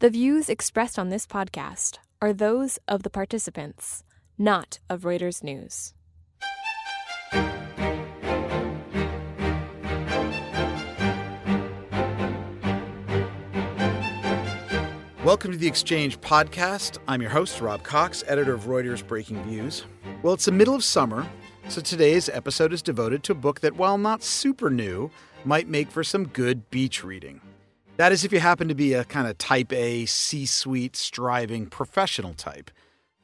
The 0.00 0.08
views 0.08 0.48
expressed 0.48 0.98
on 0.98 1.10
this 1.10 1.26
podcast 1.26 1.98
are 2.22 2.32
those 2.32 2.78
of 2.88 3.02
the 3.02 3.10
participants, 3.10 4.02
not 4.38 4.78
of 4.88 5.02
Reuters 5.02 5.44
News. 5.44 5.92
Welcome 15.22 15.52
to 15.52 15.58
the 15.58 15.66
Exchange 15.66 16.18
podcast. 16.22 16.96
I'm 17.06 17.20
your 17.20 17.30
host, 17.30 17.60
Rob 17.60 17.82
Cox, 17.82 18.24
editor 18.26 18.54
of 18.54 18.62
Reuters 18.62 19.06
Breaking 19.06 19.42
Views. 19.42 19.84
Well, 20.22 20.32
it's 20.32 20.46
the 20.46 20.52
middle 20.52 20.74
of 20.74 20.82
summer, 20.82 21.28
so 21.68 21.82
today's 21.82 22.30
episode 22.30 22.72
is 22.72 22.80
devoted 22.80 23.22
to 23.24 23.32
a 23.32 23.34
book 23.34 23.60
that, 23.60 23.76
while 23.76 23.98
not 23.98 24.22
super 24.22 24.70
new, 24.70 25.10
might 25.44 25.68
make 25.68 25.90
for 25.90 26.02
some 26.02 26.26
good 26.26 26.70
beach 26.70 27.04
reading. 27.04 27.42
That 28.00 28.12
is, 28.12 28.24
if 28.24 28.32
you 28.32 28.40
happen 28.40 28.66
to 28.68 28.74
be 28.74 28.94
a 28.94 29.04
kind 29.04 29.28
of 29.28 29.36
type 29.36 29.74
A, 29.74 30.06
C 30.06 30.46
suite, 30.46 30.96
striving 30.96 31.66
professional 31.66 32.32
type. 32.32 32.70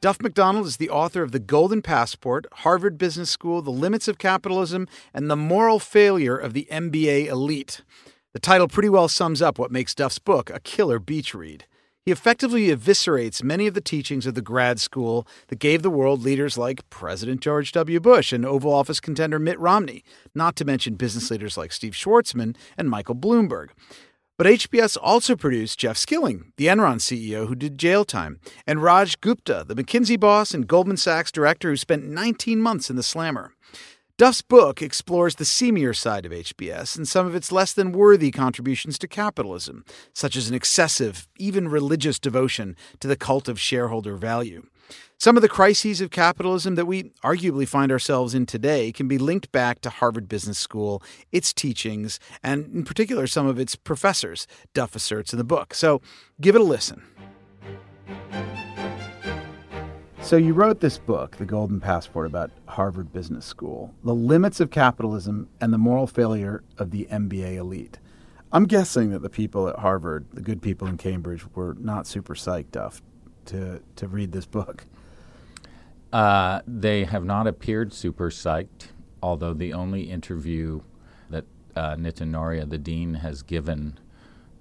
Duff 0.01 0.21
McDonald 0.21 0.67
is 0.67 0.77
the 0.77 0.91
author 0.91 1.23
of 1.23 1.31
The 1.31 1.39
Golden 1.39 1.81
Passport, 1.81 2.45
Harvard 2.57 2.95
Business 2.95 3.31
School, 3.31 3.63
The 3.63 3.71
Limits 3.71 4.07
of 4.07 4.19
Capitalism, 4.19 4.87
and 5.15 5.31
The 5.31 5.35
Moral 5.35 5.79
Failure 5.79 6.37
of 6.37 6.53
the 6.53 6.67
MBA 6.71 7.25
Elite. 7.25 7.81
The 8.33 8.39
title 8.39 8.67
pretty 8.67 8.89
well 8.89 9.07
sums 9.07 9.41
up 9.41 9.57
what 9.57 9.71
makes 9.71 9.95
Duff's 9.95 10.19
book 10.19 10.51
a 10.51 10.59
killer 10.59 10.99
beach 10.99 11.33
read. 11.33 11.65
He 12.07 12.11
effectively 12.11 12.67
eviscerates 12.67 13.43
many 13.43 13.67
of 13.67 13.73
the 13.73 13.81
teachings 13.81 14.25
of 14.25 14.33
the 14.33 14.41
grad 14.41 14.79
school 14.79 15.27
that 15.47 15.59
gave 15.59 15.81
the 15.81 15.89
world 15.89 16.21
leaders 16.21 16.57
like 16.57 16.89
President 16.89 17.41
George 17.41 17.73
W. 17.73 17.99
Bush 17.99 18.31
and 18.31 18.45
Oval 18.45 18.73
Office 18.73 19.01
contender 19.01 19.39
Mitt 19.39 19.59
Romney, 19.59 20.05
not 20.33 20.55
to 20.55 20.63
mention 20.63 20.95
business 20.95 21.29
leaders 21.29 21.57
like 21.57 21.73
Steve 21.73 21.91
Schwarzman 21.91 22.55
and 22.77 22.89
Michael 22.89 23.15
Bloomberg. 23.15 23.71
But 24.37 24.45
HBS 24.45 24.97
also 25.01 25.35
produced 25.35 25.79
Jeff 25.79 25.97
Skilling, 25.97 26.53
the 26.57 26.67
Enron 26.67 26.97
CEO 26.97 27.47
who 27.47 27.55
did 27.55 27.79
jail 27.79 28.05
time, 28.05 28.39
and 28.67 28.83
Raj 28.83 29.19
Gupta, 29.19 29.65
the 29.67 29.73
McKinsey 29.73 30.19
boss 30.19 30.53
and 30.53 30.67
Goldman 30.67 30.97
Sachs 30.97 31.31
director 31.31 31.71
who 31.71 31.75
spent 31.75 32.05
19 32.05 32.61
months 32.61 32.91
in 32.91 32.97
the 32.97 33.01
slammer. 33.01 33.53
Duff's 34.17 34.41
book 34.41 34.81
explores 34.81 35.35
the 35.35 35.43
seamier 35.43 35.95
side 35.95 36.25
of 36.25 36.31
HBS 36.31 36.97
and 36.97 37.07
some 37.07 37.27
of 37.27 37.35
its 37.35 37.51
less 37.51 37.71
than 37.71 37.91
worthy 37.91 38.31
contributions 38.31 38.97
to 38.97 39.07
capitalism, 39.07 39.85
such 40.11 40.35
as 40.35 40.49
an 40.49 40.55
excessive, 40.55 41.27
even 41.37 41.67
religious 41.67 42.17
devotion 42.17 42.75
to 42.99 43.07
the 43.07 43.15
cult 43.15 43.47
of 43.47 43.59
shareholder 43.59 44.15
value. 44.15 44.65
Some 45.19 45.35
of 45.35 45.43
the 45.43 45.49
crises 45.49 46.01
of 46.01 46.09
capitalism 46.09 46.73
that 46.75 46.87
we 46.87 47.11
arguably 47.23 47.67
find 47.67 47.91
ourselves 47.91 48.33
in 48.33 48.47
today 48.47 48.91
can 48.91 49.07
be 49.07 49.19
linked 49.19 49.51
back 49.51 49.81
to 49.81 49.91
Harvard 49.91 50.27
Business 50.27 50.57
School, 50.57 51.03
its 51.31 51.53
teachings, 51.53 52.19
and 52.41 52.73
in 52.73 52.85
particular 52.85 53.27
some 53.27 53.45
of 53.45 53.59
its 53.59 53.75
professors, 53.75 54.47
Duff 54.73 54.95
asserts 54.95 55.31
in 55.31 55.37
the 55.37 55.43
book. 55.43 55.75
So 55.75 56.01
give 56.41 56.55
it 56.55 56.61
a 56.61 56.63
listen. 56.63 57.03
So 60.27 60.35
you 60.35 60.53
wrote 60.53 60.81
this 60.81 60.97
book, 60.97 61.37
The 61.37 61.45
Golden 61.45 61.79
Passport, 61.79 62.25
about 62.25 62.51
Harvard 62.65 63.13
Business 63.13 63.45
School, 63.45 63.95
the 64.03 64.13
limits 64.13 64.59
of 64.59 64.69
capitalism 64.69 65.47
and 65.61 65.71
the 65.71 65.77
moral 65.77 66.05
failure 66.05 66.65
of 66.77 66.91
the 66.91 67.07
MBA 67.09 67.55
elite. 67.55 67.97
I'm 68.51 68.65
guessing 68.65 69.11
that 69.11 69.21
the 69.21 69.29
people 69.29 69.69
at 69.69 69.79
Harvard, 69.79 70.25
the 70.33 70.41
good 70.41 70.61
people 70.61 70.85
in 70.85 70.97
Cambridge, 70.97 71.45
were 71.55 71.77
not 71.79 72.07
super 72.07 72.35
psyched 72.35 72.75
up 72.75 72.95
to 73.45 73.81
to 73.95 74.07
read 74.09 74.33
this 74.33 74.45
book. 74.45 74.85
Uh, 76.11 76.59
they 76.67 77.05
have 77.05 77.23
not 77.23 77.47
appeared 77.47 77.93
super 77.93 78.29
psyched, 78.29 78.87
although 79.23 79.53
the 79.53 79.71
only 79.71 80.11
interview 80.11 80.81
that 81.29 81.45
uh, 81.73 81.95
Nitin 81.95 82.31
Nohria, 82.31 82.69
the 82.69 82.77
dean, 82.77 83.13
has 83.13 83.43
given 83.43 83.97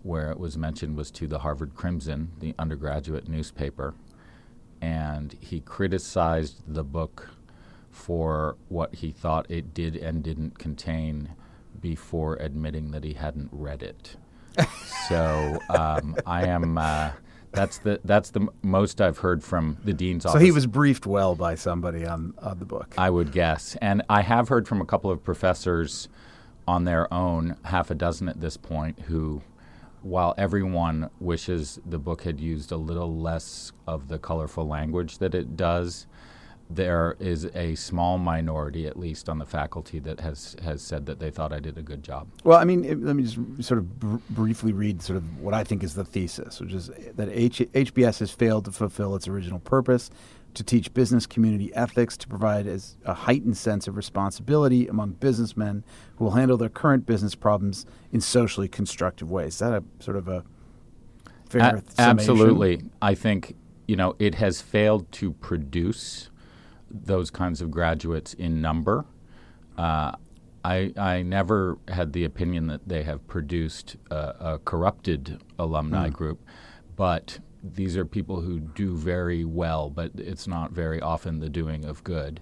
where 0.05 0.31
it 0.31 0.39
was 0.39 0.57
mentioned 0.57 0.97
was 0.97 1.11
to 1.11 1.27
the 1.27 1.41
Harvard 1.41 1.75
Crimson, 1.75 2.31
the 2.39 2.55
undergraduate 2.57 3.27
newspaper 3.27 3.95
and 4.81 5.37
he 5.41 5.61
criticized 5.61 6.63
the 6.67 6.85
book 6.85 7.31
for 7.91 8.57
what 8.69 8.97
he 8.97 9.11
thought 9.11 9.51
it 9.51 9.73
did 9.73 9.97
and 9.97 10.23
didn't 10.23 10.59
contain 10.59 11.31
before 11.81 12.37
admitting 12.37 12.91
that 12.91 13.05
he 13.05 13.15
hadn't 13.15 13.49
read 13.53 13.83
it. 13.83 14.17
so 15.09 15.59
um, 15.71 16.17
I 16.27 16.47
am. 16.47 16.79
Uh, 16.79 17.11
that's 17.53 17.79
the 17.79 18.01
that's 18.05 18.31
the 18.31 18.49
most 18.63 19.01
I've 19.01 19.19
heard 19.19 19.43
from 19.43 19.79
the 19.85 19.93
dean's 19.93 20.27
office. 20.27 20.41
So 20.41 20.45
he 20.45 20.53
was 20.53 20.67
briefed 20.67 21.07
well 21.07 21.35
by 21.35 21.55
somebody 21.55 22.07
on, 22.07 22.35
on 22.39 22.59
the 22.59 22.65
book. 22.65 22.95
I 22.99 23.09
would 23.11 23.33
guess, 23.33 23.77
and 23.81 24.03
I 24.09 24.23
have 24.23 24.49
heard 24.49 24.69
from 24.69 24.81
a 24.81 24.85
couple 24.85 25.11
of 25.11 25.25
professors 25.25 26.09
on 26.69 26.85
their 26.85 27.13
own, 27.13 27.57
half 27.65 27.91
a 27.91 27.95
dozen 27.95 28.29
at 28.29 28.41
this 28.41 28.57
point, 28.57 28.99
who 29.01 29.43
while 30.07 30.35
everyone 30.39 31.11
wishes 31.21 31.81
the 31.85 31.99
book 31.99 32.23
had 32.23 32.41
used 32.41 32.71
a 32.71 32.77
little 32.77 33.19
less 33.19 33.73
of 33.87 34.09
the 34.09 34.19
colorful 34.19 34.67
language 34.67 35.19
that 35.19 35.35
it 35.35 35.57
does, 35.57 36.07
there 36.71 37.17
is 37.21 37.45
a 37.55 37.75
small 37.75 38.19
minority, 38.19 38.87
at 38.87 38.99
least 38.99 39.29
on 39.29 39.39
the 39.39 39.45
faculty, 39.45 39.99
that 40.01 40.21
has 40.21 40.57
has 40.63 40.83
said 40.83 41.07
that 41.07 41.19
they 41.21 41.31
thought 41.31 41.53
I 41.53 41.61
did 41.61 41.79
a 41.79 41.83
good 41.83 42.03
job. 42.03 42.29
Well, 42.45 42.59
I 42.59 42.65
mean, 42.65 42.85
it, 42.85 43.01
let 43.03 43.15
me 43.17 43.23
just 43.25 43.37
sort 43.65 43.79
of 43.79 44.01
br- 44.01 44.17
briefly 44.31 44.73
read 44.73 45.03
sort 45.03 45.17
of 45.17 45.41
what 45.41 45.55
I 45.55 45.65
think 45.65 45.83
is 45.83 45.95
the 45.95 46.05
thesis, 46.05 46.61
which 46.61 46.73
is 46.73 46.91
that 47.15 47.29
H- 47.31 47.69
HBS 47.73 48.19
has 48.21 48.31
failed 48.31 48.65
to 48.67 48.73
fulfill 48.73 49.15
its 49.15 49.29
original 49.29 49.61
purpose 49.61 50.11
to 50.57 50.65
teach 50.65 50.93
business 50.95 51.27
community 51.27 51.73
ethics, 51.75 52.17
to 52.17 52.27
provide 52.27 52.67
as 52.67 52.97
a 53.05 53.13
heightened 53.13 53.57
sense 53.57 53.87
of 53.87 53.97
responsibility 53.97 54.89
among 54.89 55.13
businessmen 55.13 55.85
who 56.17 56.25
will 56.25 56.33
handle 56.33 56.57
their 56.57 56.71
current 56.71 57.07
business 57.07 57.35
problems 57.35 57.87
in 58.11 58.21
socially 58.21 58.67
constructive 58.67 59.31
ways. 59.31 59.55
Is 59.55 59.59
that 59.61 59.73
a 59.73 59.85
sort 60.01 60.17
of 60.17 60.29
a 60.29 60.45
fair 61.49 61.77
a- 61.77 61.83
Absolutely. 61.99 62.83
I 63.03 63.15
think, 63.15 63.55
you 63.87 63.97
know, 63.97 64.17
it 64.19 64.37
has 64.37 64.63
failed 64.63 65.13
to 65.13 65.33
produce 65.33 66.31
those 66.91 67.31
kinds 67.31 67.61
of 67.61 67.71
graduates 67.71 68.33
in 68.35 68.63
number. 68.63 69.05
Uh, 69.77 70.13
I, 70.65 70.93
I 70.97 71.23
never 71.23 71.79
had 71.89 72.13
the 72.13 72.25
opinion 72.25 72.67
that 72.69 72.89
they 72.89 73.03
have 73.03 73.27
produced 73.29 73.97
a, 74.11 74.35
a 74.41 74.61
corrupted 74.65 75.41
alumni 75.59 76.09
mm. 76.09 76.13
group, 76.13 76.45
but 76.97 77.39
these 77.75 77.97
are 77.97 78.05
people 78.05 78.41
who 78.41 78.61
do 78.61 78.97
very 78.97 79.45
well, 79.45 79.91
but 79.91 80.11
it's 80.17 80.47
not 80.47 80.73
very 80.73 81.01
often 81.01 81.41
the 81.41 81.49
doing 81.49 81.85
of 81.85 82.05
good. 82.05 82.41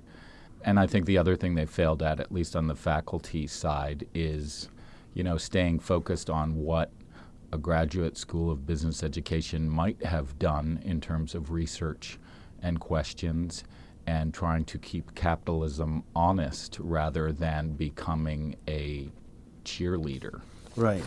And 0.65 0.79
I 0.81 0.87
think 0.87 1.07
the 1.07 1.19
other 1.19 1.37
thing 1.37 1.55
they 1.55 1.67
failed 1.67 2.03
at, 2.03 2.21
at 2.21 2.33
least 2.33 2.57
on 2.57 2.67
the 2.67 2.75
faculty 2.75 3.47
side, 3.47 4.07
is, 4.15 4.69
you 5.13 5.23
know, 5.23 5.37
staying 5.37 5.81
focused 5.81 6.31
on 6.31 6.57
what 6.57 6.91
a 7.53 7.59
graduate 7.59 8.17
school 8.17 8.51
of 8.51 8.67
business 8.67 9.03
education 9.03 9.69
might 9.69 10.03
have 10.05 10.39
done 10.39 10.81
in 10.85 11.01
terms 11.01 11.35
of 11.35 11.51
research 11.51 12.19
and 12.63 12.81
questions 12.81 13.65
and 14.07 14.35
trying 14.35 14.65
to 14.65 14.79
keep 14.79 15.15
capitalism 15.15 16.03
honest 16.17 16.79
rather 16.81 17.31
than 17.33 17.73
becoming 17.73 18.57
a 18.67 19.09
cheerleader. 19.65 20.41
Right. 20.77 21.05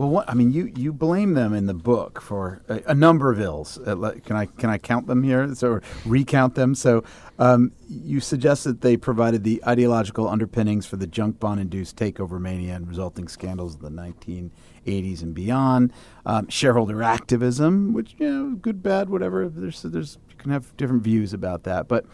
Well, 0.00 0.08
what, 0.08 0.30
I 0.30 0.32
mean, 0.32 0.50
you, 0.50 0.72
you 0.74 0.94
blame 0.94 1.34
them 1.34 1.52
in 1.52 1.66
the 1.66 1.74
book 1.74 2.22
for 2.22 2.62
a, 2.70 2.80
a 2.86 2.94
number 2.94 3.30
of 3.30 3.38
ills. 3.38 3.76
Uh, 3.76 4.14
can 4.24 4.34
I 4.34 4.46
can 4.46 4.70
I 4.70 4.78
count 4.78 5.06
them 5.06 5.22
here? 5.22 5.54
So 5.54 5.80
recount 6.06 6.54
them. 6.54 6.74
So 6.74 7.04
um, 7.38 7.72
you 7.86 8.18
suggest 8.20 8.64
that 8.64 8.80
they 8.80 8.96
provided 8.96 9.44
the 9.44 9.62
ideological 9.66 10.26
underpinnings 10.26 10.86
for 10.86 10.96
the 10.96 11.06
junk 11.06 11.38
bond-induced 11.38 11.96
takeover 11.96 12.40
mania 12.40 12.76
and 12.76 12.88
resulting 12.88 13.28
scandals 13.28 13.74
of 13.74 13.82
the 13.82 13.90
1980s 13.90 15.20
and 15.20 15.34
beyond. 15.34 15.92
Um, 16.24 16.48
shareholder 16.48 17.02
activism, 17.02 17.92
which 17.92 18.14
you 18.16 18.26
know, 18.26 18.56
good, 18.56 18.82
bad, 18.82 19.10
whatever. 19.10 19.50
There's 19.50 19.82
there's 19.82 20.16
you 20.30 20.36
can 20.36 20.50
have 20.50 20.74
different 20.78 21.02
views 21.02 21.34
about 21.34 21.64
that, 21.64 21.88
but 21.88 22.06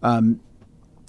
um, 0.00 0.38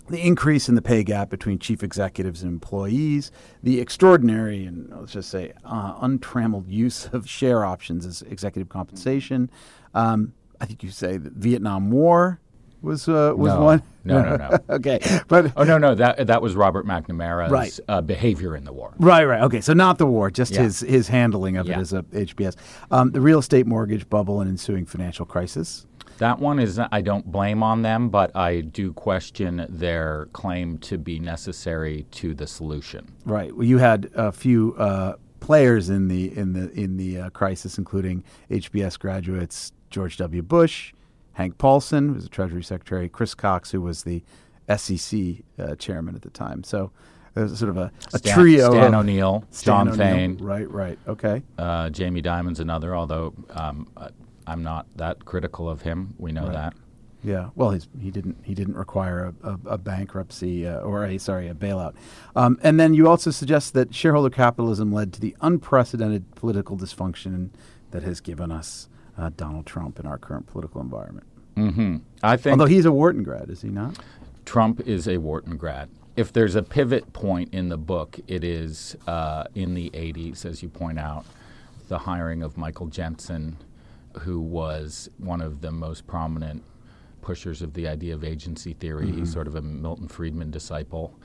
the 0.10 0.22
increase 0.22 0.68
in 0.68 0.76
the 0.76 0.82
pay 0.82 1.04
gap 1.04 1.30
between 1.30 1.60
chief 1.60 1.84
executives 1.84 2.44
and 2.44 2.52
employees, 2.52 3.32
the 3.62 3.80
extraordinary 3.80 4.66
and 4.66 4.92
let's 4.92 5.14
just 5.14 5.30
say 5.30 5.54
uh, 5.66 5.96
untrammeled 6.02 6.68
use 6.68 7.08
of 7.14 7.30
share 7.30 7.66
options 7.66 8.06
as 8.06 8.22
executive 8.24 8.70
compensation. 8.70 9.50
Um, 9.94 10.34
I 10.60 10.66
think 10.66 10.84
you 10.84 10.90
say 10.90 11.18
the 11.18 11.30
Vietnam 11.30 11.92
War 11.92 12.40
was 12.84 13.08
uh, 13.08 13.34
was 13.36 13.54
no, 13.54 13.62
one. 13.62 13.84
No, 14.04 14.22
no, 14.22 14.36
no. 14.36 14.58
okay, 14.76 15.00
but 15.28 15.54
oh 15.56 15.64
no, 15.64 15.78
no, 15.78 15.96
that 15.96 16.28
that 16.28 16.42
was 16.42 16.56
Robert 16.56 16.86
McNamara's 16.86 17.52
right. 17.52 17.80
uh, 17.88 18.02
behavior 18.02 18.56
in 18.56 18.66
the 18.66 18.74
war. 18.74 18.94
Right, 18.98 19.24
right. 19.24 19.42
Okay, 19.44 19.62
so 19.62 19.74
not 19.74 19.98
the 19.98 20.06
war, 20.06 20.30
just 20.30 20.54
yeah. 20.54 20.64
his 20.64 20.82
his 20.82 21.08
handling 21.08 21.58
of 21.58 21.68
yeah. 21.68 21.78
it 21.78 21.82
as 21.82 21.94
a 21.94 22.04
HBS. 22.04 22.56
Um, 22.92 23.12
the 23.12 23.22
real 23.22 23.40
estate 23.40 23.66
mortgage 23.66 24.08
bubble 24.10 24.42
and 24.42 24.50
ensuing 24.50 24.86
financial 24.86 25.26
crisis. 25.26 25.88
That 26.18 26.40
one 26.40 26.60
is, 26.60 26.80
I 26.80 27.02
don't 27.02 27.32
blame 27.32 27.64
on 27.64 27.82
them, 27.82 28.10
but 28.10 28.36
I 28.36 28.62
do 28.62 28.94
question 28.94 29.66
their 29.70 30.28
claim 30.34 30.78
to 30.80 30.98
be 30.98 31.20
necessary 31.20 32.06
to 32.12 32.34
the 32.34 32.48
solution. 32.48 33.12
Right. 33.26 33.56
Well, 33.56 33.66
you 33.66 33.80
had 33.80 34.10
a 34.16 34.32
few 34.32 34.76
uh, 34.78 35.16
players 35.40 35.90
in 35.90 36.08
the 36.08 36.36
in 36.38 36.54
the 36.54 36.72
in 36.72 36.98
the 36.98 37.20
uh, 37.20 37.30
crisis, 37.32 37.78
including 37.78 38.24
HBS 38.50 38.98
graduates 38.98 39.74
George 39.90 40.18
W. 40.18 40.42
Bush, 40.42 40.94
Hank 41.34 41.58
Paulson, 41.58 42.10
who 42.10 42.14
was 42.16 42.24
the 42.24 42.30
Treasury 42.30 42.64
Secretary, 42.64 43.10
Chris 43.10 43.36
Cox, 43.36 43.72
who 43.72 43.82
was 43.82 44.04
the 44.04 44.24
SEC 44.76 45.20
uh, 45.60 45.76
chairman 45.76 46.16
at 46.16 46.22
the 46.22 46.30
time. 46.30 46.64
So 46.64 46.92
there's 47.34 47.58
sort 47.58 47.70
of 47.70 47.78
a, 47.78 47.92
a 48.14 48.20
Stan, 48.20 48.38
trio. 48.38 48.72
Stan 48.72 48.96
O'Neal, 48.96 49.44
Stan 49.52 49.66
John 49.66 49.88
O'Neal. 49.90 49.98
Thain. 49.98 50.38
Right, 50.38 50.70
right. 50.70 51.00
Okay. 51.08 51.44
Uh, 51.58 51.90
Jamie 51.90 52.22
Dimon's 52.22 52.60
another, 52.60 52.96
although 52.96 53.34
um, 53.50 53.88
I'm 54.48 54.64
not 54.64 54.88
that 54.96 55.26
critical 55.26 55.70
of 55.70 55.82
him. 55.84 56.14
We 56.18 56.32
know 56.32 56.44
Right. 56.46 56.54
that. 56.54 56.74
Yeah, 57.26 57.52
well, 57.56 57.72
he's, 57.72 57.88
he 58.02 58.12
didn't 58.12 58.38
he 58.44 58.54
didn't 58.54 58.76
require 58.76 59.34
a, 59.44 59.50
a, 59.52 59.60
a 59.66 59.78
bankruptcy 59.78 60.68
uh, 60.68 60.80
or 60.80 61.06
a 61.06 61.18
sorry 61.18 61.48
a 61.48 61.54
bailout, 61.54 61.94
um, 62.36 62.60
and 62.62 62.78
then 62.78 62.94
you 62.94 63.08
also 63.08 63.32
suggest 63.32 63.74
that 63.76 63.96
shareholder 63.96 64.30
capitalism 64.30 64.92
led 64.92 65.14
to 65.14 65.22
the 65.22 65.34
unprecedented 65.40 66.36
political 66.36 66.76
dysfunction 66.78 67.50
that 67.92 68.04
has 68.04 68.20
given 68.20 68.52
us 68.52 68.90
uh, 69.18 69.30
Donald 69.38 69.66
Trump 69.66 70.00
in 70.02 70.06
our 70.06 70.18
current 70.18 70.48
political 70.48 70.82
environment. 70.82 71.26
hmm 71.56 71.98
I 72.22 72.36
think 72.36 72.52
Although 72.60 72.66
he's 72.66 72.84
a 72.86 72.92
Wharton 72.92 73.24
grad, 73.24 73.50
is 73.50 73.62
he 73.62 73.70
not? 73.70 73.98
Trump 74.44 74.82
is 74.82 75.08
a 75.08 75.18
Wharton 75.18 75.56
grad. 75.56 75.88
If 76.18 76.34
there's 76.34 76.56
a 76.56 76.62
pivot 76.64 77.14
point 77.14 77.54
in 77.54 77.70
the 77.70 77.78
book, 77.78 78.20
it 78.28 78.44
is 78.44 78.98
uh, 79.08 79.46
in 79.56 79.76
the 79.76 79.90
80s, 79.92 80.46
as 80.46 80.62
you 80.62 80.68
point 80.68 81.00
out, 81.00 81.26
the 81.88 82.00
hiring 82.00 82.44
of 82.44 82.58
Michael 82.58 82.88
Jensen, 82.88 83.58
who 84.22 84.40
was 84.40 85.10
one 85.18 85.42
of 85.42 85.62
the 85.62 85.72
most 85.72 86.06
prominent 86.08 86.64
pushers 87.22 87.62
of 87.62 87.74
the 87.74 87.88
idea 87.88 88.14
of 88.14 88.24
agency 88.24 88.74
theory. 88.74 89.12
He's 89.12 89.32
sort 89.32 89.48
of 89.48 89.56
a 89.56 89.62
Milton 89.62 90.08
Friedman 90.08 90.52
disciple. 90.52 91.18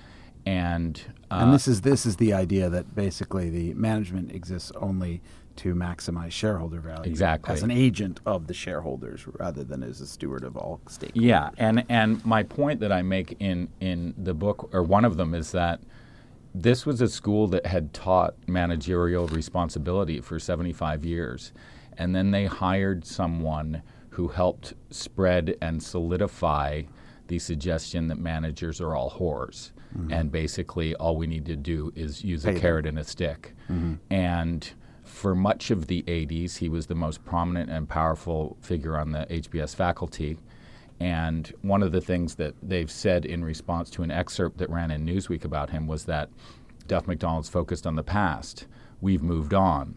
And, 0.47 1.01
uh, 1.31 1.41
and 1.43 1.53
this 1.53 1.69
is 1.69 1.83
this 1.83 2.07
is 2.07 2.17
the 2.17 2.33
idea 2.33 2.71
that 2.71 2.95
basically 2.95 3.51
the 3.51 3.75
management 3.75 4.33
exists 4.33 4.73
only 4.77 5.21
to 5.57 5.75
maximize 5.75 6.31
shareholder 6.31 6.79
value, 6.79 7.11
Exactly. 7.11 7.53
as 7.53 7.65
an 7.65 7.73
agent 7.73 8.21
of 8.25 8.47
the 8.47 8.55
shareholders 8.55 9.27
rather 9.27 9.65
than 9.65 9.83
as 9.83 10.01
a 10.01 10.07
steward 10.07 10.45
of 10.45 10.57
all 10.57 10.81
stakeholders. 10.87 11.11
Yeah, 11.15 11.51
and 11.59 11.85
and 11.89 12.25
my 12.25 12.45
point 12.45 12.79
that 12.81 12.93
I 12.93 13.03
make 13.03 13.37
in 13.41 13.69
in 13.81 14.15
the 14.17 14.35
book, 14.35 14.71
or 14.73 14.85
one 14.85 15.05
of 15.05 15.17
them, 15.17 15.35
is 15.35 15.51
that 15.51 15.81
this 16.55 16.87
was 16.87 17.01
a 17.01 17.09
school 17.09 17.49
that 17.49 17.67
had 17.67 17.93
taught 17.93 18.35
managerial 18.47 19.27
responsibility 19.27 20.21
for 20.21 20.39
75 20.39 21.05
years, 21.05 21.53
and 21.99 22.15
then 22.15 22.31
they 22.31 22.47
hired 22.47 23.05
someone 23.05 23.83
who 24.11 24.29
helped 24.29 24.75
spread 24.91 25.57
and 25.61 25.83
solidify 25.83 26.83
the 27.27 27.39
suggestion 27.39 28.09
that 28.09 28.19
managers 28.19 28.81
are 28.81 28.95
all 28.95 29.11
whores, 29.11 29.73
mm-hmm. 29.97 30.13
and 30.13 30.33
basically 30.33 30.95
all 30.95 31.17
we 31.17 31.27
need 31.27 31.45
to 31.45 31.57
do 31.57 31.93
is 31.95 32.25
use 32.25 32.47
a 32.47 32.55
carrot 32.55 32.87
and 32.87 32.99
a 32.99 33.05
stick, 33.05 33.55
mm-hmm. 33.71 33.95
and. 34.11 34.71
For 35.05 35.35
much 35.35 35.71
of 35.71 35.87
the 35.87 36.03
80s, 36.03 36.59
he 36.59 36.69
was 36.69 36.87
the 36.87 36.95
most 36.95 37.25
prominent 37.25 37.71
and 37.71 37.89
powerful 37.89 38.59
figure 38.61 38.99
on 38.99 39.11
the 39.11 39.27
HBS 39.31 39.75
faculty. 39.75 40.37
And 41.01 41.51
one 41.63 41.83
of 41.83 41.93
the 41.93 42.01
things 42.03 42.35
that 42.35 42.55
they've 42.63 42.91
said 42.91 43.25
in 43.25 43.43
response 43.43 43.89
to 43.91 44.03
an 44.03 44.11
excerpt 44.11 44.59
that 44.59 44.69
ran 44.69 44.91
in 44.91 45.07
Newsweek 45.07 45.47
about 45.47 45.71
him 45.71 45.87
was 45.87 46.05
that 46.05 46.29
Duff 46.89 47.07
McDonald's 47.07 47.49
focused 47.49 47.87
on 47.87 47.97
the 47.97 48.03
past. 48.03 48.67
We've 49.01 49.23
moved 49.23 49.55
on. 49.55 49.95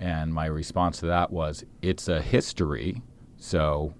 And 0.00 0.34
my 0.34 0.46
response 0.46 0.98
to 1.00 1.06
that 1.06 1.30
was 1.30 1.64
it's 1.80 2.08
a 2.08 2.20
history, 2.20 3.02
so 3.36 3.94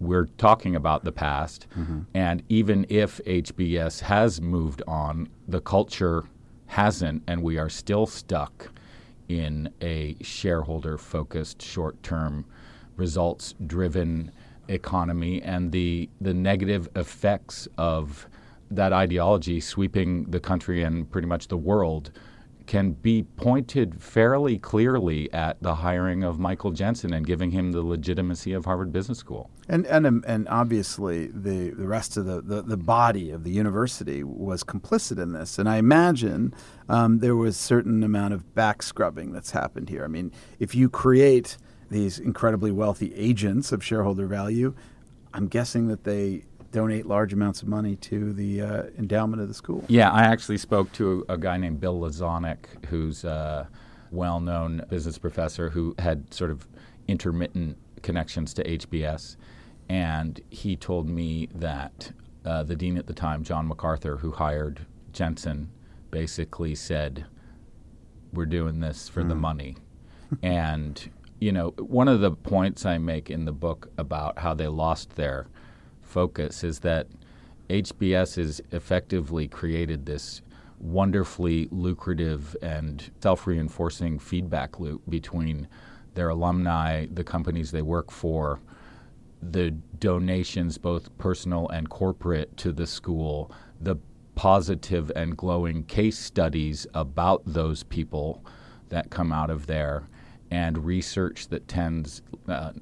we're 0.00 0.26
talking 0.38 0.76
about 0.76 1.04
the 1.04 1.12
past. 1.12 1.66
Mm-hmm. 1.76 2.00
And 2.14 2.42
even 2.48 2.86
if 2.88 3.20
HBS 3.24 4.00
has 4.00 4.40
moved 4.40 4.82
on, 4.86 5.28
the 5.48 5.60
culture 5.60 6.24
hasn't, 6.66 7.22
and 7.26 7.42
we 7.42 7.58
are 7.58 7.68
still 7.68 8.06
stuck 8.06 8.70
in 9.28 9.72
a 9.80 10.16
shareholder 10.20 10.98
focused, 10.98 11.62
short 11.62 12.00
term, 12.02 12.44
results 12.96 13.54
driven 13.66 14.32
economy 14.68 15.42
and 15.42 15.70
the, 15.72 16.08
the 16.20 16.34
negative 16.34 16.88
effects 16.96 17.68
of 17.78 18.26
that 18.70 18.92
ideology 18.92 19.60
sweeping 19.60 20.24
the 20.24 20.40
country 20.40 20.82
and 20.82 21.10
pretty 21.10 21.28
much 21.28 21.48
the 21.48 21.56
world 21.56 22.10
can 22.66 22.92
be 22.92 23.22
pointed 23.22 24.02
fairly 24.02 24.58
clearly 24.58 25.32
at 25.32 25.62
the 25.62 25.76
hiring 25.76 26.24
of 26.24 26.38
Michael 26.38 26.72
Jensen 26.72 27.12
and 27.12 27.26
giving 27.26 27.50
him 27.50 27.72
the 27.72 27.82
legitimacy 27.82 28.52
of 28.52 28.64
Harvard 28.64 28.92
Business 28.92 29.18
School. 29.18 29.50
And 29.68 29.86
and 29.86 30.06
um, 30.06 30.24
and 30.26 30.48
obviously 30.48 31.26
the 31.28 31.70
the 31.70 31.86
rest 31.86 32.16
of 32.16 32.26
the, 32.26 32.40
the, 32.40 32.62
the 32.62 32.76
body 32.76 33.30
of 33.30 33.44
the 33.44 33.50
university 33.50 34.24
was 34.24 34.64
complicit 34.64 35.22
in 35.22 35.32
this. 35.32 35.58
And 35.58 35.68
I 35.68 35.76
imagine 35.76 36.54
um, 36.88 37.20
there 37.20 37.36
was 37.36 37.56
certain 37.56 38.02
amount 38.02 38.34
of 38.34 38.54
back 38.54 38.82
scrubbing 38.82 39.32
that's 39.32 39.52
happened 39.52 39.88
here. 39.88 40.04
I 40.04 40.08
mean, 40.08 40.32
if 40.58 40.74
you 40.74 40.88
create 40.88 41.56
these 41.90 42.18
incredibly 42.18 42.72
wealthy 42.72 43.14
agents 43.14 43.70
of 43.72 43.84
shareholder 43.84 44.26
value, 44.26 44.74
I'm 45.32 45.46
guessing 45.46 45.88
that 45.88 46.04
they 46.04 46.44
donate 46.76 47.06
large 47.06 47.32
amounts 47.32 47.62
of 47.62 47.68
money 47.68 47.96
to 47.96 48.34
the 48.34 48.60
uh, 48.60 48.82
endowment 48.98 49.40
of 49.40 49.48
the 49.48 49.54
school. 49.54 49.82
Yeah, 49.88 50.10
I 50.10 50.24
actually 50.24 50.58
spoke 50.58 50.92
to 50.92 51.24
a, 51.26 51.38
guy 51.38 51.56
named 51.56 51.80
Bill 51.80 51.98
Lazonick, 51.98 52.84
who's 52.88 53.24
a 53.24 53.66
well 54.10 54.40
known 54.40 54.84
business 54.90 55.16
professor 55.16 55.70
who 55.70 55.94
had 55.98 56.34
sort 56.34 56.50
of 56.50 56.68
intermittent 57.08 57.78
connections 58.02 58.52
to 58.52 58.62
HBS. 58.62 59.36
And 59.88 60.38
he 60.50 60.76
told 60.76 61.08
me 61.08 61.48
that 61.54 62.12
uh, 62.44 62.62
the 62.62 62.76
dean 62.76 62.98
at 62.98 63.06
the 63.06 63.14
time, 63.14 63.42
John 63.42 63.70
McArthur, 63.70 64.20
who 64.20 64.32
hired 64.32 64.84
Jensen, 65.14 65.70
basically 66.10 66.74
said, 66.74 67.24
We're 68.34 68.44
doing 68.44 68.80
this 68.80 69.08
for 69.08 69.24
the 69.24 69.34
money. 69.34 69.78
and, 70.42 71.08
you 71.40 71.52
know, 71.52 71.70
one 71.78 72.06
of 72.06 72.20
the 72.20 72.32
points 72.32 72.84
I 72.84 72.98
make 72.98 73.30
in 73.30 73.46
the 73.46 73.52
book 73.52 73.90
about 73.96 74.40
how 74.40 74.52
they 74.52 74.68
lost 74.68 75.16
their 75.16 75.46
focus 76.06 76.64
is 76.64 76.80
that 76.80 77.08
HBS 77.68 78.36
has 78.36 78.60
effectively 78.70 79.48
created 79.48 80.06
this 80.06 80.42
wonderfully 80.78 81.68
lucrative 81.70 82.56
and 82.62 83.10
self 83.20 83.46
reinforcing 83.46 84.18
feedback 84.18 84.78
loop 84.78 85.02
between 85.08 85.68
their 86.14 86.28
alumni, 86.30 87.06
the 87.12 87.24
companies 87.24 87.70
they 87.70 87.82
work 87.82 88.10
for, 88.10 88.60
the 89.42 89.70
donations, 89.98 90.78
both 90.78 91.16
personal 91.18 91.68
and 91.68 91.90
corporate, 91.90 92.56
to 92.56 92.72
the 92.72 92.86
school, 92.86 93.50
the 93.80 93.96
positive 94.34 95.10
and 95.16 95.36
glowing 95.36 95.82
case 95.84 96.18
studies 96.18 96.86
about 96.94 97.42
those 97.46 97.82
people 97.82 98.44
that 98.88 99.10
come 99.10 99.32
out 99.32 99.50
of 99.50 99.66
there, 99.66 100.08
and 100.50 100.84
research 100.84 101.48
that 101.48 101.66
tends 101.68 102.22
uh, 102.48 102.72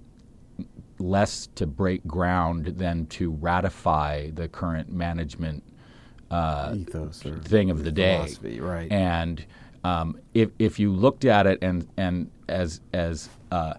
less 1.05 1.49
to 1.55 1.67
break 1.67 2.06
ground 2.06 2.67
than 2.67 3.06
to 3.06 3.31
ratify 3.31 4.31
the 4.31 4.49
current 4.49 4.91
management 4.91 5.62
uh, 6.31 6.75
Ethos 6.77 7.25
or 7.27 7.39
thing 7.39 7.71
of 7.71 7.85
the 7.85 7.93
day. 7.93 8.27
right. 8.61 8.91
And 8.91 9.45
um, 9.85 10.19
if 10.33 10.51
if 10.59 10.79
you 10.79 10.91
looked 10.93 11.25
at 11.25 11.47
it 11.47 11.59
and 11.62 11.87
and 11.97 12.31
as 12.49 12.81
as 12.93 13.29
uh, 13.53 13.75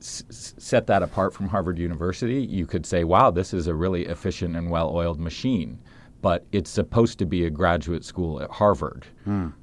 s- 0.00 0.24
set 0.58 0.86
that 0.88 1.02
apart 1.02 1.32
from 1.32 1.48
Harvard 1.48 1.78
University, 1.78 2.42
you 2.42 2.66
could 2.66 2.84
say, 2.84 3.04
wow, 3.04 3.30
this 3.30 3.54
is 3.54 3.66
a 3.68 3.74
really 3.74 4.06
efficient 4.06 4.56
and 4.56 4.70
well-oiled 4.70 5.20
machine. 5.20 5.78
But 6.22 6.44
it's 6.50 6.70
supposed 6.70 7.18
to 7.20 7.26
be 7.26 7.44
a 7.44 7.50
graduate 7.50 8.04
school 8.04 8.42
at 8.42 8.50
Harvard. 8.50 9.06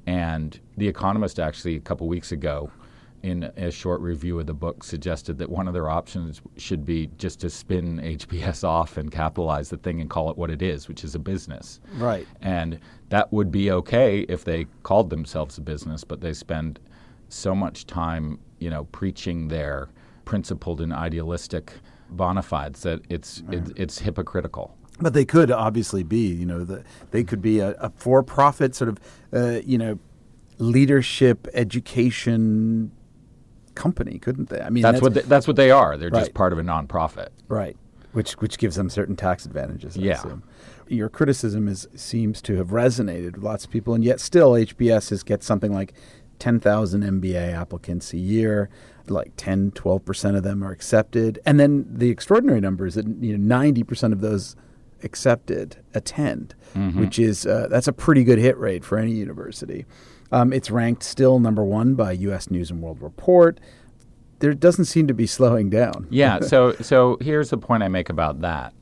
And 0.06 0.58
The 0.78 0.88
Economist 0.88 1.38
actually 1.38 1.76
a 1.76 1.80
couple 1.80 2.08
weeks 2.08 2.32
ago, 2.32 2.70
in 3.24 3.44
a 3.56 3.70
short 3.70 4.02
review 4.02 4.38
of 4.38 4.46
the 4.46 4.52
book, 4.52 4.84
suggested 4.84 5.38
that 5.38 5.48
one 5.48 5.66
of 5.66 5.72
their 5.72 5.88
options 5.88 6.42
should 6.58 6.84
be 6.84 7.08
just 7.16 7.40
to 7.40 7.48
spin 7.48 7.98
HBS 7.98 8.62
off 8.68 8.98
and 8.98 9.10
capitalize 9.10 9.70
the 9.70 9.78
thing 9.78 10.02
and 10.02 10.10
call 10.10 10.30
it 10.30 10.36
what 10.36 10.50
it 10.50 10.60
is, 10.60 10.88
which 10.88 11.02
is 11.04 11.14
a 11.14 11.18
business. 11.18 11.80
Right. 11.94 12.26
And 12.42 12.78
that 13.08 13.32
would 13.32 13.50
be 13.50 13.70
okay 13.70 14.26
if 14.28 14.44
they 14.44 14.66
called 14.82 15.08
themselves 15.08 15.56
a 15.56 15.62
business, 15.62 16.04
but 16.04 16.20
they 16.20 16.34
spend 16.34 16.78
so 17.30 17.54
much 17.54 17.86
time, 17.86 18.38
you 18.58 18.68
know, 18.68 18.84
preaching 18.92 19.48
their 19.48 19.88
principled 20.26 20.82
and 20.82 20.92
idealistic 20.92 21.72
bona 22.10 22.42
fides 22.42 22.82
that 22.82 23.00
it's 23.08 23.42
it, 23.50 23.72
it's 23.74 24.00
hypocritical. 24.00 24.76
But 25.00 25.14
they 25.14 25.24
could 25.24 25.50
obviously 25.50 26.02
be, 26.02 26.26
you 26.26 26.44
know, 26.44 26.62
the, 26.62 26.84
they 27.10 27.24
could 27.24 27.40
be 27.40 27.60
a, 27.60 27.70
a 27.80 27.90
for-profit 27.96 28.74
sort 28.74 28.90
of, 28.90 29.00
uh, 29.32 29.60
you 29.64 29.78
know, 29.78 29.98
leadership 30.58 31.48
education 31.54 32.92
company, 33.74 34.18
couldn't 34.18 34.48
they? 34.48 34.60
I 34.60 34.70
mean, 34.70 34.82
That's, 34.82 35.00
what 35.02 35.14
they, 35.14 35.22
that's 35.22 35.46
what 35.46 35.56
they 35.56 35.70
are. 35.70 35.96
They're 35.96 36.10
just 36.10 36.34
part 36.34 36.52
of 36.52 36.58
a 36.58 36.62
nonprofit. 36.62 37.28
right, 37.48 37.76
which 38.12 38.32
which 38.34 38.58
gives 38.58 38.76
them 38.76 38.88
certain 38.90 39.16
tax 39.16 39.44
advantages. 39.46 39.96
I 39.96 40.00
Yeah. 40.02 40.12
assume. 40.18 40.42
Your 40.86 41.08
criticism 41.08 41.66
is 41.66 41.88
seems 41.94 42.42
to 42.42 42.56
have 42.56 42.68
resonated 42.68 43.34
with 43.36 43.42
lots 43.42 43.64
of 43.64 43.70
people, 43.70 43.94
and 43.94 44.04
yet 44.04 44.20
still 44.20 44.52
HBS 44.52 45.24
gets 45.24 45.46
something 45.46 45.72
like 45.72 45.94
ten 46.38 46.60
thousand 46.60 47.02
MBA 47.02 47.52
applicants 47.54 48.12
a 48.12 48.18
year. 48.18 48.68
Like 49.06 49.32
10, 49.36 49.72
12 49.72 50.02
percent 50.04 50.34
of 50.36 50.44
them 50.44 50.64
are 50.64 50.70
accepted, 50.70 51.38
and 51.44 51.60
then 51.60 51.84
the 51.90 52.08
extraordinary 52.08 52.60
number 52.60 52.86
is 52.86 52.94
that 52.94 53.06
you 53.06 53.36
know 53.36 53.56
ninety 53.56 53.82
percent 53.82 54.12
of 54.14 54.20
those 54.22 54.56
accepted 55.02 55.76
attend, 55.94 56.54
which 56.94 57.18
is 57.18 57.46
uh, 57.46 57.66
that's 57.70 57.86
a 57.88 57.92
pretty 57.92 58.24
good 58.24 58.38
hit 58.38 58.56
rate 58.58 58.84
for 58.84 58.96
any 58.98 59.12
university. 59.12 59.84
Um, 60.34 60.52
it's 60.52 60.68
ranked 60.68 61.04
still 61.04 61.38
number 61.38 61.62
one 61.62 61.94
by 61.94 62.10
U.S. 62.10 62.50
News 62.50 62.68
and 62.68 62.82
World 62.82 63.00
Report. 63.00 63.60
There 64.40 64.52
doesn't 64.52 64.86
seem 64.86 65.06
to 65.06 65.14
be 65.14 65.28
slowing 65.28 65.70
down. 65.70 66.08
Yeah. 66.10 66.40
So 66.42 66.72
so 66.80 67.16
here's 67.20 67.50
the 67.50 67.56
point 67.56 67.84
I 67.84 67.88
make 67.88 68.10
about 68.10 68.40
that. 68.40 68.74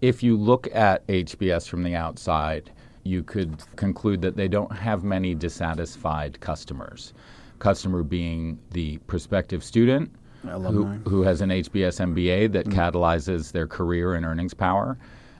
If 0.00 0.22
you 0.22 0.38
look 0.38 0.74
at 0.74 1.06
HBS 1.06 1.68
from 1.68 1.82
the 1.82 1.94
outside, 1.94 2.72
you 3.02 3.22
could 3.22 3.62
conclude 3.76 4.22
that 4.22 4.36
they 4.36 4.48
don't 4.48 4.72
have 4.72 5.04
many 5.04 5.34
dissatisfied 5.34 6.40
customers. 6.40 7.12
Customer 7.58 8.02
being 8.02 8.58
the 8.70 8.96
prospective 9.06 9.62
student, 9.62 10.10
who, 10.44 10.86
who 11.08 11.22
has 11.22 11.42
an 11.42 11.50
HBS 11.50 12.00
MBA 12.00 12.52
that 12.52 12.66
catalyzes 12.66 13.52
their 13.52 13.66
career 13.66 14.14
and 14.14 14.24
earnings 14.24 14.54
power. 14.54 14.98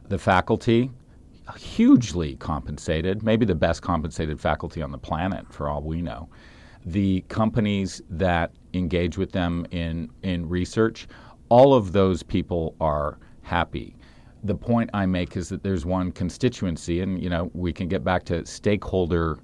The 0.08 0.18
faculty, 0.18 0.90
hugely 1.54 2.36
compensated, 2.36 3.22
maybe 3.22 3.46
the 3.46 3.54
best 3.54 3.82
compensated 3.82 4.40
faculty 4.40 4.82
on 4.82 4.90
the 4.90 4.98
planet 4.98 5.52
for 5.52 5.68
all 5.68 5.82
we 5.82 6.02
know. 6.02 6.28
The 6.84 7.22
companies 7.28 8.02
that 8.10 8.52
engage 8.74 9.18
with 9.18 9.32
them 9.32 9.66
in, 9.70 10.10
in 10.22 10.48
research, 10.48 11.06
all 11.48 11.74
of 11.74 11.92
those 11.92 12.22
people 12.22 12.74
are 12.80 13.18
happy. 13.42 13.96
The 14.44 14.54
point 14.54 14.90
I 14.92 15.06
make 15.06 15.36
is 15.36 15.48
that 15.48 15.62
there's 15.62 15.86
one 15.86 16.12
constituency, 16.12 17.00
and 17.00 17.22
you 17.22 17.30
know 17.30 17.50
we 17.54 17.72
can 17.72 17.88
get 17.88 18.04
back 18.04 18.24
to 18.24 18.44
stakeholder 18.44 19.38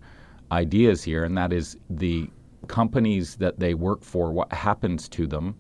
ideas 0.50 1.02
here, 1.02 1.24
and 1.24 1.36
that 1.36 1.52
is 1.52 1.76
the 1.90 2.28
companies 2.68 3.36
that 3.36 3.58
they 3.58 3.74
work 3.74 4.02
for, 4.02 4.32
what 4.32 4.52
happens 4.52 5.08
to 5.10 5.26
them, 5.26 5.56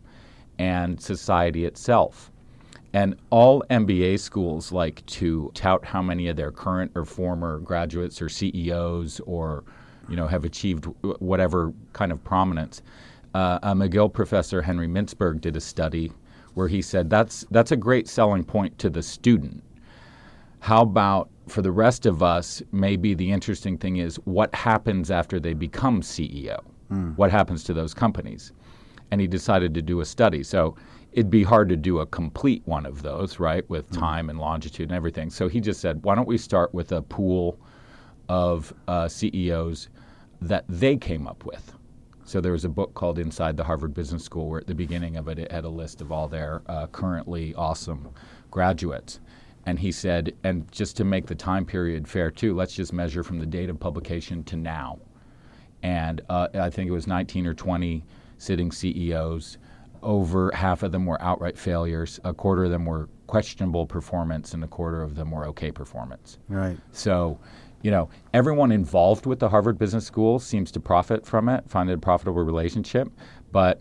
and 0.58 1.00
society 1.00 1.64
itself. 1.64 2.31
And 2.94 3.16
all 3.30 3.64
MBA 3.70 4.20
schools 4.20 4.70
like 4.70 5.04
to 5.06 5.50
tout 5.54 5.84
how 5.84 6.02
many 6.02 6.28
of 6.28 6.36
their 6.36 6.50
current 6.50 6.92
or 6.94 7.04
former 7.04 7.58
graduates 7.58 8.20
or 8.20 8.28
CEOs 8.28 9.20
or 9.20 9.64
you 10.08 10.16
know 10.16 10.26
have 10.26 10.44
achieved 10.44 10.86
whatever 11.18 11.72
kind 11.92 12.12
of 12.12 12.22
prominence. 12.22 12.82
Uh, 13.34 13.58
a 13.62 13.74
McGill 13.74 14.12
professor 14.12 14.60
Henry 14.60 14.88
Mintzberg 14.88 15.40
did 15.40 15.56
a 15.56 15.60
study 15.60 16.12
where 16.54 16.68
he 16.68 16.82
said 16.82 17.08
that's 17.08 17.46
that's 17.50 17.72
a 17.72 17.76
great 17.76 18.08
selling 18.08 18.44
point 18.44 18.78
to 18.78 18.90
the 18.90 19.02
student. 19.02 19.62
How 20.60 20.82
about 20.82 21.30
for 21.48 21.62
the 21.62 21.72
rest 21.72 22.06
of 22.06 22.22
us? 22.22 22.62
Maybe 22.72 23.14
the 23.14 23.32
interesting 23.32 23.78
thing 23.78 23.96
is 23.96 24.16
what 24.24 24.54
happens 24.54 25.10
after 25.10 25.40
they 25.40 25.54
become 25.54 26.02
CEO. 26.02 26.60
Mm. 26.90 27.16
What 27.16 27.30
happens 27.30 27.64
to 27.64 27.72
those 27.72 27.94
companies? 27.94 28.52
And 29.10 29.20
he 29.20 29.26
decided 29.26 29.74
to 29.74 29.82
do 29.82 30.00
a 30.00 30.04
study. 30.04 30.42
So 30.42 30.76
it'd 31.12 31.30
be 31.30 31.42
hard 31.42 31.68
to 31.68 31.76
do 31.76 31.98
a 32.00 32.06
complete 32.06 32.62
one 32.64 32.86
of 32.86 33.02
those, 33.02 33.38
right, 33.38 33.68
with 33.68 33.90
mm. 33.90 33.98
time 33.98 34.30
and 34.30 34.38
longitude 34.38 34.88
and 34.88 34.96
everything. 34.96 35.30
So 35.30 35.48
he 35.48 35.60
just 35.60 35.80
said, 35.80 36.02
why 36.02 36.14
don't 36.14 36.28
we 36.28 36.38
start 36.38 36.72
with 36.74 36.92
a 36.92 37.02
pool 37.02 37.58
of 38.28 38.72
uh, 38.88 39.08
CEOs 39.08 39.88
that 40.40 40.64
they 40.68 40.96
came 40.96 41.26
up 41.26 41.44
with? 41.44 41.74
So 42.24 42.40
there 42.40 42.52
was 42.52 42.64
a 42.64 42.68
book 42.68 42.94
called 42.94 43.18
Inside 43.18 43.56
the 43.56 43.64
Harvard 43.64 43.92
Business 43.92 44.24
School, 44.24 44.48
where 44.48 44.60
at 44.60 44.66
the 44.66 44.74
beginning 44.74 45.16
of 45.16 45.28
it, 45.28 45.38
it 45.38 45.52
had 45.52 45.64
a 45.64 45.68
list 45.68 46.00
of 46.00 46.12
all 46.12 46.28
their 46.28 46.62
uh, 46.66 46.86
currently 46.86 47.54
awesome 47.56 48.08
graduates. 48.50 49.20
And 49.66 49.78
he 49.78 49.92
said, 49.92 50.32
and 50.42 50.70
just 50.72 50.96
to 50.96 51.04
make 51.04 51.26
the 51.26 51.34
time 51.34 51.64
period 51.66 52.08
fair 52.08 52.30
too, 52.30 52.54
let's 52.54 52.74
just 52.74 52.92
measure 52.92 53.22
from 53.22 53.38
the 53.38 53.46
date 53.46 53.68
of 53.68 53.78
publication 53.78 54.44
to 54.44 54.56
now. 54.56 54.98
And 55.82 56.20
uh, 56.28 56.48
I 56.54 56.70
think 56.70 56.88
it 56.88 56.92
was 56.92 57.06
19 57.06 57.46
or 57.46 57.54
20 57.54 58.04
sitting 58.38 58.72
CEOs 58.72 59.58
over 60.02 60.50
half 60.52 60.82
of 60.82 60.92
them 60.92 61.06
were 61.06 61.20
outright 61.22 61.58
failures, 61.58 62.20
a 62.24 62.34
quarter 62.34 62.64
of 62.64 62.70
them 62.70 62.84
were 62.86 63.08
questionable 63.26 63.86
performance, 63.86 64.52
and 64.52 64.62
a 64.64 64.68
quarter 64.68 65.02
of 65.02 65.14
them 65.14 65.30
were 65.30 65.46
okay 65.46 65.70
performance. 65.70 66.38
Right. 66.48 66.76
So, 66.90 67.38
you 67.82 67.90
know, 67.90 68.10
everyone 68.34 68.72
involved 68.72 69.26
with 69.26 69.38
the 69.38 69.48
Harvard 69.48 69.78
Business 69.78 70.06
School 70.06 70.38
seems 70.38 70.70
to 70.72 70.80
profit 70.80 71.26
from 71.26 71.48
it, 71.48 71.68
find 71.68 71.88
it 71.90 71.94
a 71.94 71.98
profitable 71.98 72.42
relationship, 72.42 73.08
but 73.50 73.80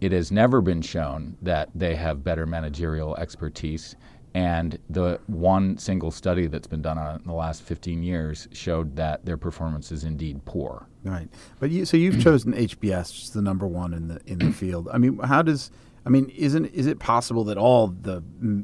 it 0.00 0.10
has 0.10 0.32
never 0.32 0.60
been 0.60 0.82
shown 0.82 1.36
that 1.42 1.70
they 1.74 1.94
have 1.94 2.24
better 2.24 2.44
managerial 2.44 3.16
expertise. 3.16 3.94
And 4.34 4.78
the 4.88 5.20
one 5.26 5.76
single 5.76 6.10
study 6.10 6.46
that's 6.46 6.66
been 6.66 6.80
done 6.80 6.96
on 6.96 7.16
it 7.16 7.18
in 7.20 7.26
the 7.26 7.34
last 7.34 7.62
15 7.62 8.02
years 8.02 8.48
showed 8.52 8.96
that 8.96 9.26
their 9.26 9.36
performance 9.36 9.92
is 9.92 10.04
indeed 10.04 10.44
poor. 10.46 10.86
Right, 11.04 11.28
but 11.60 11.70
you, 11.70 11.84
so 11.84 11.96
you've 11.96 12.22
chosen 12.22 12.54
HBS, 12.54 13.32
the 13.32 13.42
number 13.42 13.66
one 13.66 13.92
in 13.92 14.08
the 14.08 14.20
in 14.24 14.38
the 14.38 14.52
field. 14.52 14.88
I 14.92 14.98
mean, 14.98 15.18
how 15.18 15.42
does 15.42 15.70
I 16.04 16.08
mean, 16.08 16.30
isn't 16.36 16.66
is 16.66 16.86
it 16.86 16.98
possible 16.98 17.44
that 17.44 17.56
all 17.58 17.88
the 17.88 18.22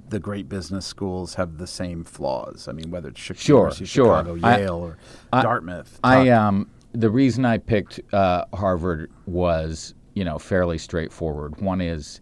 the 0.09 0.19
great 0.19 0.49
business 0.49 0.85
schools 0.87 1.35
have 1.35 1.59
the 1.59 1.67
same 1.67 2.03
flaws? 2.03 2.67
I 2.69 2.73
mean, 2.73 2.91
whether 2.91 3.09
it's 3.11 3.21
Chicago, 3.21 3.71
sure, 3.71 3.87
Chicago, 3.87 4.35
Yale, 4.35 4.75
or 4.75 4.99
I, 5.33 5.43
Dartmouth. 5.43 6.01
I 6.03 6.31
um 6.31 6.69
the 6.93 7.11
reason 7.11 7.45
I 7.45 7.59
picked 7.59 8.01
uh, 8.13 8.45
Harvard 8.55 9.11
was 9.27 9.95
you 10.15 10.25
know 10.25 10.39
fairly 10.39 10.79
straightforward. 10.79 11.61
One 11.61 11.81
is 11.81 12.21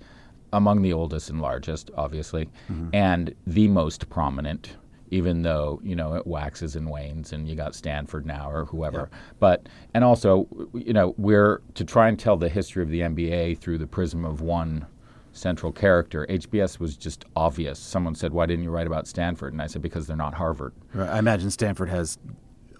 among 0.52 0.82
the 0.82 0.92
oldest 0.92 1.30
and 1.30 1.40
largest, 1.40 1.90
obviously, 1.96 2.48
mm-hmm. 2.70 2.88
and 2.92 3.34
the 3.46 3.68
most 3.68 4.08
prominent 4.08 4.76
even 5.10 5.42
though 5.42 5.80
you 5.82 5.94
know 5.94 6.14
it 6.14 6.26
waxes 6.26 6.76
and 6.76 6.88
wanes 6.90 7.32
and 7.32 7.48
you 7.48 7.54
got 7.54 7.74
Stanford 7.74 8.26
now 8.26 8.50
or 8.50 8.64
whoever. 8.66 9.08
Yeah. 9.10 9.18
But 9.38 9.68
and 9.94 10.04
also 10.04 10.48
you 10.74 10.92
know 10.92 11.14
we're 11.16 11.62
to 11.74 11.84
try 11.84 12.08
and 12.08 12.18
tell 12.18 12.36
the 12.36 12.48
history 12.48 12.82
of 12.82 12.90
the 12.90 13.00
MBA 13.00 13.58
through 13.58 13.78
the 13.78 13.86
prism 13.86 14.24
of 14.24 14.40
one 14.40 14.86
central 15.32 15.70
character. 15.70 16.26
HBS 16.28 16.80
was 16.80 16.96
just 16.96 17.24
obvious. 17.36 17.78
Someone 17.78 18.14
said, 18.14 18.32
"Why 18.32 18.46
didn't 18.46 18.64
you 18.64 18.70
write 18.70 18.86
about 18.86 19.06
Stanford?" 19.06 19.52
And 19.52 19.62
I 19.62 19.66
said, 19.66 19.82
"Because 19.82 20.06
they're 20.06 20.16
not 20.16 20.34
Harvard." 20.34 20.72
Right. 20.94 21.08
I 21.08 21.18
imagine 21.18 21.50
Stanford 21.50 21.88
has 21.88 22.18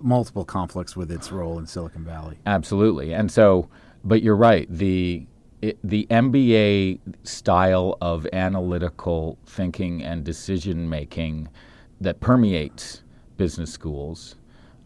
multiple 0.00 0.44
conflicts 0.44 0.96
with 0.96 1.10
its 1.10 1.32
role 1.32 1.58
in 1.58 1.66
Silicon 1.66 2.04
Valley. 2.04 2.38
Absolutely, 2.46 3.12
and 3.12 3.30
so, 3.30 3.68
but 4.04 4.22
you're 4.22 4.36
right. 4.36 4.66
The 4.70 5.26
it, 5.62 5.78
the 5.82 6.06
MBA 6.10 6.98
style 7.24 7.96
of 8.00 8.26
analytical 8.32 9.38
thinking 9.46 10.02
and 10.02 10.24
decision 10.24 10.88
making 10.88 11.48
that 12.00 12.20
permeates 12.20 13.02
business 13.36 13.72
schools. 13.72 14.36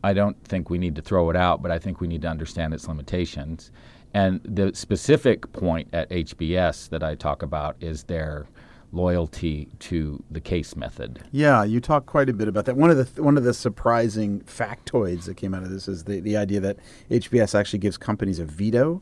I 0.02 0.12
don't 0.12 0.42
think 0.44 0.70
we 0.70 0.78
need 0.78 0.96
to 0.96 1.02
throw 1.02 1.28
it 1.30 1.36
out, 1.36 1.62
but 1.62 1.70
I 1.70 1.78
think 1.78 2.00
we 2.00 2.08
need 2.08 2.22
to 2.22 2.28
understand 2.28 2.72
its 2.72 2.88
limitations. 2.88 3.70
And 4.14 4.40
the 4.44 4.74
specific 4.74 5.52
point 5.52 5.88
at 5.92 6.08
HBS 6.10 6.88
that 6.88 7.02
I 7.02 7.14
talk 7.14 7.42
about 7.42 7.76
is 7.80 8.04
their 8.04 8.46
loyalty 8.92 9.68
to 9.78 10.22
the 10.30 10.40
case 10.40 10.74
method. 10.74 11.20
Yeah, 11.30 11.62
you 11.62 11.80
talk 11.80 12.06
quite 12.06 12.28
a 12.28 12.32
bit 12.32 12.48
about 12.48 12.64
that. 12.64 12.76
One 12.76 12.90
of 12.90 12.96
the 12.96 13.04
th- 13.04 13.18
one 13.18 13.36
of 13.36 13.44
the 13.44 13.54
surprising 13.54 14.40
factoids 14.40 15.26
that 15.26 15.36
came 15.36 15.54
out 15.54 15.62
of 15.62 15.70
this 15.70 15.86
is 15.86 16.04
the, 16.04 16.20
the 16.20 16.36
idea 16.36 16.58
that 16.60 16.78
HBS 17.08 17.58
actually 17.58 17.78
gives 17.78 17.96
companies 17.96 18.40
a 18.40 18.44
veto 18.44 19.00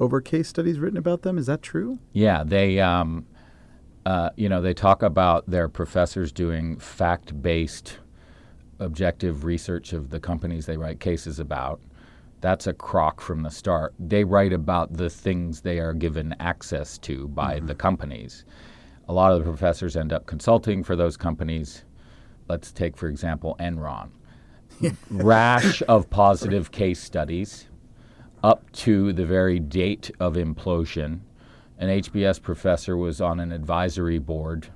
over 0.00 0.20
case 0.20 0.48
studies 0.48 0.78
written 0.78 0.98
about 0.98 1.22
them. 1.22 1.38
Is 1.38 1.46
that 1.46 1.62
true? 1.62 1.98
Yeah, 2.12 2.44
they 2.44 2.80
um, 2.80 3.26
uh, 4.08 4.30
you 4.36 4.48
know, 4.48 4.62
they 4.62 4.72
talk 4.72 5.02
about 5.02 5.50
their 5.50 5.68
professors 5.68 6.32
doing 6.32 6.78
fact 6.78 7.42
based, 7.42 7.98
objective 8.78 9.44
research 9.44 9.92
of 9.92 10.08
the 10.08 10.18
companies 10.18 10.64
they 10.64 10.78
write 10.78 10.98
cases 10.98 11.38
about. 11.38 11.78
That's 12.40 12.66
a 12.66 12.72
crock 12.72 13.20
from 13.20 13.42
the 13.42 13.50
start. 13.50 13.94
They 13.98 14.24
write 14.24 14.54
about 14.54 14.94
the 14.94 15.10
things 15.10 15.60
they 15.60 15.78
are 15.78 15.92
given 15.92 16.34
access 16.40 16.96
to 17.00 17.28
by 17.28 17.56
mm-hmm. 17.56 17.66
the 17.66 17.74
companies. 17.74 18.46
A 19.08 19.12
lot 19.12 19.32
of 19.32 19.40
the 19.40 19.44
professors 19.44 19.94
end 19.94 20.14
up 20.14 20.24
consulting 20.24 20.82
for 20.82 20.96
those 20.96 21.18
companies. 21.18 21.84
Let's 22.48 22.72
take, 22.72 22.96
for 22.96 23.08
example, 23.08 23.56
Enron. 23.60 24.08
Rash 25.10 25.82
of 25.82 26.08
positive 26.08 26.70
case 26.70 27.00
studies 27.00 27.66
up 28.42 28.70
to 28.72 29.12
the 29.12 29.26
very 29.26 29.58
date 29.58 30.10
of 30.20 30.34
implosion 30.34 31.20
an 31.78 31.88
HBS 31.88 32.42
professor 32.42 32.96
was 32.96 33.20
on 33.20 33.38
an 33.38 33.52
advisory 33.52 34.18
board 34.18 34.68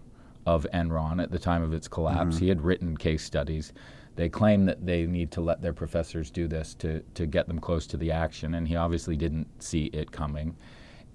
of 0.47 0.66
Enron 0.73 1.21
at 1.21 1.33
the 1.33 1.38
time 1.38 1.62
of 1.62 1.75
its 1.75 1.88
collapse. 1.88 2.37
Mm-hmm. 2.37 2.45
He 2.45 2.49
had 2.49 2.62
written 2.62 2.97
case 2.97 3.25
studies. 3.25 3.73
They 4.14 4.28
claim 4.28 4.66
that 4.66 4.87
they 4.87 5.07
need 5.07 5.33
to 5.33 5.40
let 5.40 5.62
their 5.62 5.73
professors 5.73 6.31
do 6.31 6.47
this 6.47 6.75
to, 6.76 7.00
to 7.14 7.26
get 7.26 7.49
them 7.49 7.59
close 7.59 7.87
to 7.88 7.97
the 7.97 8.12
action, 8.12 8.54
and 8.54 8.69
he 8.69 8.76
obviously 8.76 9.16
didn't 9.16 9.49
see 9.61 9.87
it 9.87 10.12
coming. 10.12 10.54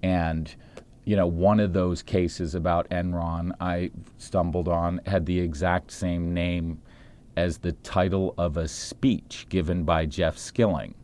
And, 0.02 0.54
you 1.04 1.16
know, 1.16 1.26
one 1.26 1.58
of 1.58 1.72
those 1.72 2.02
cases 2.02 2.54
about 2.54 2.90
Enron 2.90 3.52
I 3.60 3.90
stumbled 4.18 4.68
on 4.68 5.00
had 5.06 5.24
the 5.24 5.40
exact 5.40 5.90
same 5.90 6.34
name 6.34 6.82
as 7.36 7.58
the 7.58 7.72
title 7.72 8.34
of 8.36 8.56
a 8.56 8.68
speech 8.68 9.46
given 9.48 9.84
by 9.84 10.04
Jeff 10.04 10.36
Skilling. 10.36 10.94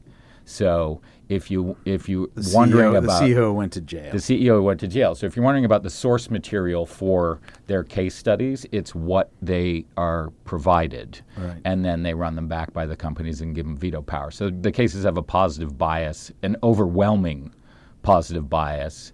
So 0.44 1.00
if 1.28 1.50
you 1.50 1.76
if 1.84 2.08
you 2.08 2.30
the 2.34 2.52
wondering 2.54 2.92
CEO, 2.92 2.98
about 2.98 3.20
the 3.20 3.26
CEO 3.26 3.54
went 3.54 3.72
to 3.72 3.80
jail. 3.80 4.12
The 4.12 4.18
CEO 4.18 4.62
went 4.62 4.80
to 4.80 4.88
jail. 4.88 5.14
So 5.14 5.26
if 5.26 5.36
you're 5.36 5.44
wondering 5.44 5.64
about 5.64 5.82
the 5.82 5.90
source 5.90 6.30
material 6.30 6.86
for 6.86 7.40
their 7.66 7.82
case 7.82 8.14
studies, 8.14 8.66
it's 8.72 8.94
what 8.94 9.30
they 9.40 9.86
are 9.96 10.30
provided, 10.44 11.20
right. 11.36 11.60
and 11.64 11.84
then 11.84 12.02
they 12.02 12.14
run 12.14 12.34
them 12.34 12.48
back 12.48 12.72
by 12.72 12.86
the 12.86 12.96
companies 12.96 13.40
and 13.40 13.54
give 13.54 13.64
them 13.66 13.76
veto 13.76 14.02
power. 14.02 14.30
So 14.30 14.50
the 14.50 14.72
cases 14.72 15.04
have 15.04 15.16
a 15.16 15.22
positive 15.22 15.78
bias, 15.78 16.30
an 16.42 16.56
overwhelming 16.62 17.54
positive 18.02 18.50
bias, 18.50 19.12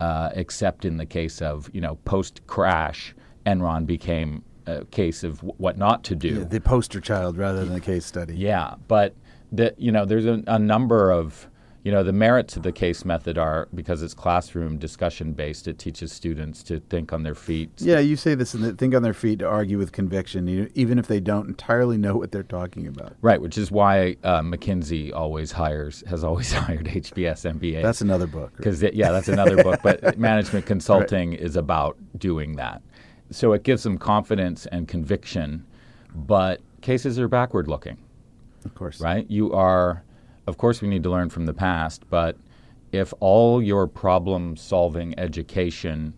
uh, 0.00 0.30
except 0.34 0.84
in 0.84 0.96
the 0.98 1.06
case 1.06 1.40
of 1.40 1.70
you 1.72 1.80
know 1.80 1.96
post 2.04 2.46
crash, 2.46 3.14
Enron 3.46 3.86
became 3.86 4.42
a 4.66 4.84
case 4.86 5.24
of 5.24 5.42
what 5.42 5.78
not 5.78 6.04
to 6.04 6.14
do. 6.14 6.28
Yeah, 6.28 6.44
the 6.44 6.60
poster 6.60 7.00
child 7.00 7.36
rather 7.36 7.64
than 7.64 7.74
the 7.74 7.80
case 7.80 8.04
study. 8.04 8.36
Yeah, 8.36 8.74
but 8.88 9.14
that 9.52 9.78
you 9.80 9.92
know 9.92 10.04
there's 10.04 10.26
a, 10.26 10.42
a 10.46 10.58
number 10.58 11.10
of 11.10 11.48
you 11.86 11.92
know, 11.92 12.02
the 12.02 12.12
merits 12.12 12.56
of 12.56 12.64
the 12.64 12.72
case 12.72 13.04
method 13.04 13.38
are 13.38 13.68
because 13.72 14.02
it's 14.02 14.12
classroom 14.12 14.76
discussion 14.76 15.34
based. 15.34 15.68
It 15.68 15.78
teaches 15.78 16.10
students 16.10 16.64
to 16.64 16.80
think 16.80 17.12
on 17.12 17.22
their 17.22 17.36
feet. 17.36 17.70
Yeah, 17.76 18.00
you 18.00 18.16
say 18.16 18.34
this 18.34 18.54
and 18.54 18.76
think 18.76 18.92
on 18.92 19.02
their 19.04 19.14
feet 19.14 19.38
to 19.38 19.46
argue 19.46 19.78
with 19.78 19.92
conviction, 19.92 20.68
even 20.74 20.98
if 20.98 21.06
they 21.06 21.20
don't 21.20 21.46
entirely 21.46 21.96
know 21.96 22.16
what 22.16 22.32
they're 22.32 22.42
talking 22.42 22.88
about. 22.88 23.14
Right, 23.22 23.40
which 23.40 23.56
is 23.56 23.70
why 23.70 24.16
uh, 24.24 24.40
McKinsey 24.40 25.12
always 25.14 25.52
hires 25.52 26.02
has 26.08 26.24
always 26.24 26.52
hired 26.64 26.86
HBS 26.86 27.48
mba 27.54 27.82
That's 27.84 28.00
another 28.00 28.26
book. 28.26 28.56
Because 28.56 28.82
yeah, 28.82 29.12
that's 29.12 29.28
another 29.28 29.62
book. 29.62 29.78
But 29.80 30.18
management 30.18 30.66
consulting 30.66 31.30
right. 31.30 31.40
is 31.40 31.54
about 31.54 31.96
doing 32.18 32.56
that. 32.56 32.82
So 33.30 33.52
it 33.52 33.62
gives 33.62 33.84
them 33.84 33.96
confidence 33.96 34.66
and 34.66 34.88
conviction, 34.88 35.64
but 36.12 36.62
cases 36.80 37.16
are 37.20 37.28
backward 37.28 37.68
looking. 37.68 37.98
Of 38.66 38.74
course. 38.74 39.00
Right? 39.00 39.28
You 39.30 39.52
are 39.52 40.04
of 40.46 40.58
course, 40.58 40.80
we 40.80 40.88
need 40.88 41.02
to 41.02 41.10
learn 41.10 41.28
from 41.28 41.46
the 41.46 41.54
past, 41.54 42.08
but 42.08 42.36
if 42.92 43.12
all 43.20 43.60
your 43.60 43.86
problem 43.86 44.56
solving 44.56 45.18
education 45.18 46.14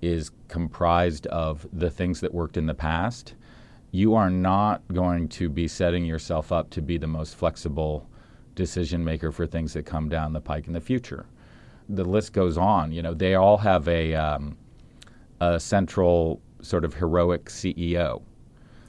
is 0.00 0.30
comprised 0.48 1.26
of 1.28 1.66
the 1.72 1.90
things 1.90 2.20
that 2.20 2.32
worked 2.32 2.56
in 2.56 2.66
the 2.66 2.74
past, 2.74 3.34
you 3.90 4.14
are 4.14 4.30
not 4.30 4.82
going 4.92 5.28
to 5.28 5.48
be 5.48 5.66
setting 5.66 6.04
yourself 6.04 6.52
up 6.52 6.70
to 6.70 6.80
be 6.80 6.96
the 6.96 7.06
most 7.06 7.34
flexible 7.34 8.08
decision 8.54 9.04
maker 9.04 9.32
for 9.32 9.46
things 9.46 9.72
that 9.72 9.84
come 9.84 10.08
down 10.08 10.32
the 10.32 10.40
pike 10.40 10.66
in 10.66 10.72
the 10.72 10.80
future. 10.80 11.26
The 11.88 12.04
list 12.04 12.32
goes 12.32 12.56
on. 12.56 12.92
You 12.92 13.02
know, 13.02 13.14
they 13.14 13.34
all 13.34 13.58
have 13.58 13.88
a, 13.88 14.14
um, 14.14 14.56
a 15.40 15.58
central 15.58 16.40
sort 16.60 16.84
of 16.84 16.94
heroic 16.94 17.46
CEO. 17.46 18.22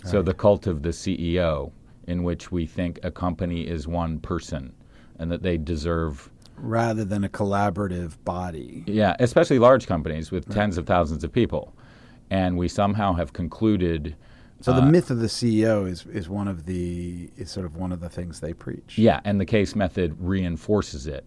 So 0.06 0.18
right. 0.18 0.26
the 0.26 0.34
cult 0.34 0.68
of 0.68 0.84
the 0.84 0.90
CEO, 0.90 1.72
in 2.08 2.24
which 2.24 2.52
we 2.52 2.66
think 2.66 3.00
a 3.04 3.12
company 3.12 3.62
is 3.62 3.88
one 3.88 4.20
person 4.20 4.74
and 5.20 5.32
that 5.32 5.44
they 5.44 5.58
deserve 5.58 6.30
rather 6.58 7.04
than 7.04 7.24
a 7.24 7.30
collaborative 7.30 8.16
body. 8.24 8.84
Yeah, 8.86 9.16
especially 9.20 9.60
large 9.60 9.88
companies 9.88 10.32
with 10.32 10.48
right. 10.48 10.56
tens 10.56 10.78
of 10.78 10.86
thousands 10.86 11.24
of 11.24 11.32
people. 11.32 11.74
And 12.30 12.58
we 12.58 12.68
somehow 12.68 13.14
have 13.14 13.34
concluded 13.34 14.16
so 14.62 14.72
the 14.72 14.82
uh, 14.82 14.86
myth 14.86 15.12
of 15.12 15.20
the 15.20 15.28
CEO 15.28 15.90
is 15.90 16.06
is 16.06 16.30
one 16.30 16.48
of 16.48 16.66
the 16.66 17.30
is 17.36 17.52
sort 17.52 17.66
of 17.66 17.76
one 17.76 17.92
of 17.92 18.00
the 18.00 18.08
things 18.08 18.40
they 18.40 18.54
preach. 18.54 18.98
Yeah, 18.98 19.20
and 19.26 19.40
the 19.40 19.46
case 19.46 19.76
method 19.76 20.16
reinforces 20.18 21.06
it 21.06 21.26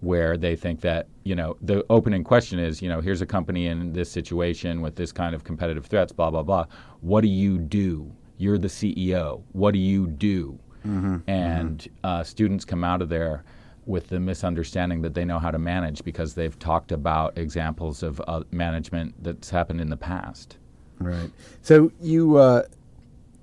where 0.00 0.36
they 0.36 0.54
think 0.54 0.82
that, 0.82 1.06
you 1.22 1.34
know, 1.34 1.56
the 1.62 1.84
opening 1.88 2.22
question 2.22 2.58
is, 2.58 2.82
you 2.82 2.88
know, 2.90 3.00
here's 3.00 3.22
a 3.22 3.26
company 3.26 3.68
in 3.68 3.92
this 3.92 4.10
situation 4.10 4.82
with 4.82 4.96
this 4.96 5.12
kind 5.12 5.34
of 5.34 5.44
competitive 5.44 5.86
threats, 5.86 6.12
blah 6.12 6.30
blah 6.30 6.42
blah. 6.42 6.66
What 7.00 7.22
do 7.22 7.28
you 7.28 7.58
do? 7.58 8.12
You're 8.38 8.58
the 8.58 8.68
CEO. 8.68 9.42
What 9.52 9.72
do 9.72 9.78
you 9.78 10.06
do? 10.06 10.58
Mm-hmm. 10.86 11.18
And 11.28 11.78
mm-hmm. 11.78 12.06
Uh, 12.06 12.22
students 12.24 12.64
come 12.64 12.84
out 12.84 13.00
of 13.00 13.08
there 13.08 13.44
with 13.86 14.08
the 14.08 14.20
misunderstanding 14.20 15.02
that 15.02 15.14
they 15.14 15.24
know 15.24 15.38
how 15.38 15.50
to 15.50 15.58
manage 15.58 16.04
because 16.04 16.34
they've 16.34 16.58
talked 16.58 16.92
about 16.92 17.36
examples 17.36 18.02
of 18.02 18.20
uh, 18.26 18.42
management 18.50 19.14
that's 19.22 19.50
happened 19.50 19.80
in 19.80 19.90
the 19.90 19.96
past. 19.96 20.56
Right. 20.98 21.30
So 21.62 21.92
you 22.00 22.36
uh, 22.36 22.64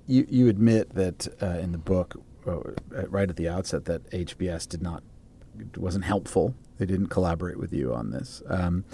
you 0.06 0.26
you 0.28 0.48
admit 0.48 0.94
that 0.94 1.28
uh, 1.42 1.58
in 1.58 1.72
the 1.72 1.78
book, 1.78 2.20
uh, 2.46 2.60
right 3.08 3.28
at 3.28 3.36
the 3.36 3.48
outset, 3.48 3.84
that 3.86 4.08
HBS 4.10 4.68
did 4.68 4.82
not 4.82 5.02
wasn't 5.76 6.04
helpful. 6.04 6.54
They 6.78 6.86
didn't 6.86 7.08
collaborate 7.08 7.58
with 7.58 7.72
you 7.72 7.94
on 7.94 8.10
this. 8.10 8.42
Um, 8.48 8.84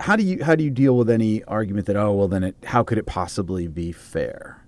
how 0.00 0.16
do 0.16 0.22
you 0.22 0.42
how 0.44 0.54
do 0.54 0.64
you 0.64 0.70
deal 0.70 0.96
with 0.96 1.10
any 1.10 1.44
argument 1.44 1.86
that 1.86 1.96
oh 1.96 2.12
well 2.12 2.28
then 2.28 2.42
it 2.42 2.56
how 2.64 2.82
could 2.82 2.98
it 2.98 3.06
possibly 3.06 3.68
be 3.68 3.92
fair? 3.92 4.62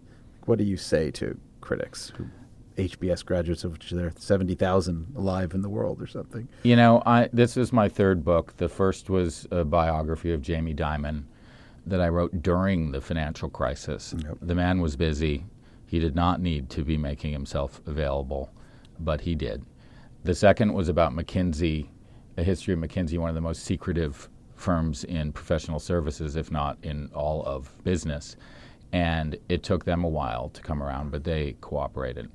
What 0.48 0.58
do 0.58 0.64
you 0.64 0.78
say 0.78 1.10
to 1.10 1.38
critics 1.60 2.10
who 2.16 2.24
HBS 2.78 3.22
graduates, 3.22 3.64
of 3.64 3.72
which 3.72 3.90
there 3.90 4.06
are 4.06 4.12
70,000 4.16 5.12
alive 5.14 5.52
in 5.52 5.60
the 5.60 5.68
world 5.68 6.00
or 6.00 6.06
something. 6.06 6.48
You 6.62 6.76
know, 6.76 7.02
I, 7.04 7.28
this 7.32 7.56
is 7.56 7.72
my 7.72 7.88
third 7.88 8.24
book. 8.24 8.56
The 8.56 8.68
first 8.68 9.10
was 9.10 9.46
a 9.50 9.64
biography 9.64 10.32
of 10.32 10.40
Jamie 10.40 10.74
Dimon 10.74 11.24
that 11.86 12.00
I 12.00 12.08
wrote 12.08 12.40
during 12.40 12.92
the 12.92 13.00
financial 13.00 13.50
crisis. 13.50 14.14
Yep. 14.16 14.38
The 14.40 14.54
man 14.54 14.80
was 14.80 14.96
busy. 14.96 15.44
He 15.86 15.98
did 15.98 16.14
not 16.14 16.40
need 16.40 16.70
to 16.70 16.84
be 16.84 16.96
making 16.96 17.32
himself 17.32 17.82
available, 17.86 18.50
but 19.00 19.20
he 19.20 19.34
did. 19.34 19.64
The 20.24 20.34
second 20.34 20.72
was 20.72 20.88
about 20.88 21.12
McKinsey, 21.12 21.88
a 22.36 22.42
history 22.42 22.74
of 22.74 22.80
McKinsey, 22.80 23.18
one 23.18 23.28
of 23.28 23.34
the 23.34 23.40
most 23.40 23.64
secretive 23.64 24.28
firms 24.54 25.04
in 25.04 25.32
professional 25.32 25.78
services, 25.78 26.36
if 26.36 26.50
not 26.50 26.78
in 26.82 27.10
all 27.12 27.42
of 27.44 27.72
business. 27.84 28.36
And 28.92 29.36
it 29.48 29.62
took 29.62 29.84
them 29.84 30.04
a 30.04 30.08
while 30.08 30.48
to 30.50 30.62
come 30.62 30.82
around, 30.82 31.10
but 31.10 31.24
they 31.24 31.56
cooperated. 31.60 32.30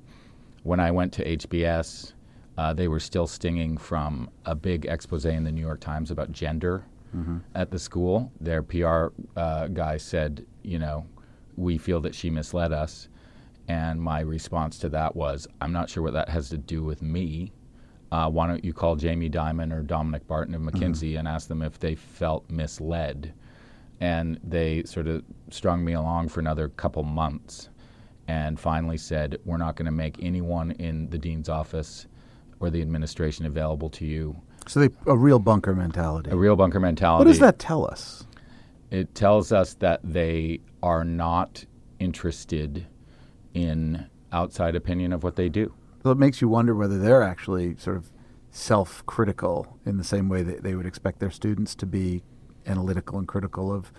When 0.62 0.80
I 0.80 0.90
went 0.90 1.12
to 1.14 1.36
HBS, 1.36 2.12
uh, 2.56 2.72
they 2.72 2.88
were 2.88 3.00
still 3.00 3.26
stinging 3.26 3.76
from 3.76 4.30
a 4.44 4.54
big 4.54 4.86
expose 4.86 5.24
in 5.24 5.44
the 5.44 5.52
New 5.52 5.60
York 5.60 5.80
Times 5.80 6.10
about 6.10 6.30
gender 6.30 6.84
mm-hmm. 7.14 7.38
at 7.54 7.70
the 7.70 7.78
school. 7.78 8.30
Their 8.40 8.62
PR 8.62 9.08
uh, 9.36 9.68
guy 9.68 9.96
said, 9.96 10.46
you 10.62 10.78
know, 10.78 11.06
we 11.56 11.78
feel 11.78 12.00
that 12.02 12.14
she 12.14 12.30
misled 12.30 12.72
us. 12.72 13.08
And 13.66 14.00
my 14.00 14.20
response 14.20 14.78
to 14.80 14.88
that 14.90 15.16
was, 15.16 15.46
I'm 15.60 15.72
not 15.72 15.88
sure 15.88 16.02
what 16.02 16.12
that 16.12 16.28
has 16.28 16.48
to 16.50 16.58
do 16.58 16.82
with 16.82 17.02
me. 17.02 17.52
Uh, 18.12 18.30
why 18.30 18.46
don't 18.46 18.64
you 18.64 18.72
call 18.72 18.94
Jamie 18.94 19.30
Dimon 19.30 19.72
or 19.72 19.82
Dominic 19.82 20.26
Barton 20.28 20.54
of 20.54 20.60
McKinsey 20.60 21.10
mm-hmm. 21.10 21.18
and 21.18 21.28
ask 21.28 21.48
them 21.48 21.62
if 21.62 21.78
they 21.78 21.94
felt 21.94 22.48
misled? 22.50 23.32
And 24.00 24.38
they 24.42 24.82
sort 24.84 25.06
of 25.06 25.22
strung 25.50 25.84
me 25.84 25.92
along 25.92 26.28
for 26.28 26.40
another 26.40 26.68
couple 26.68 27.02
months 27.02 27.68
and 28.28 28.58
finally 28.58 28.96
said, 28.96 29.38
We're 29.44 29.56
not 29.56 29.76
going 29.76 29.86
to 29.86 29.92
make 29.92 30.22
anyone 30.22 30.72
in 30.72 31.10
the 31.10 31.18
dean's 31.18 31.48
office 31.48 32.06
or 32.60 32.70
the 32.70 32.82
administration 32.82 33.46
available 33.46 33.90
to 33.90 34.04
you. 34.04 34.36
So 34.66 34.80
they, 34.80 34.88
a 35.06 35.16
real 35.16 35.38
bunker 35.38 35.74
mentality. 35.74 36.30
A 36.30 36.36
real 36.36 36.56
bunker 36.56 36.80
mentality. 36.80 37.24
What 37.24 37.30
does 37.30 37.40
that 37.40 37.58
tell 37.58 37.86
us? 37.86 38.24
It 38.90 39.14
tells 39.14 39.52
us 39.52 39.74
that 39.74 40.00
they 40.02 40.60
are 40.82 41.04
not 41.04 41.64
interested 41.98 42.86
in 43.52 44.06
outside 44.32 44.74
opinion 44.74 45.12
of 45.12 45.22
what 45.22 45.36
they 45.36 45.48
do. 45.48 45.74
So 46.02 46.10
it 46.10 46.18
makes 46.18 46.40
you 46.40 46.48
wonder 46.48 46.74
whether 46.74 46.98
they're 46.98 47.22
actually 47.22 47.76
sort 47.76 47.96
of 47.96 48.10
self 48.50 49.04
critical 49.06 49.78
in 49.84 49.96
the 49.96 50.04
same 50.04 50.28
way 50.28 50.42
that 50.42 50.62
they 50.62 50.74
would 50.74 50.86
expect 50.86 51.18
their 51.18 51.30
students 51.30 51.74
to 51.76 51.86
be 51.86 52.22
analytical 52.66 53.18
and 53.18 53.28
critical 53.28 53.72
of 53.72 53.92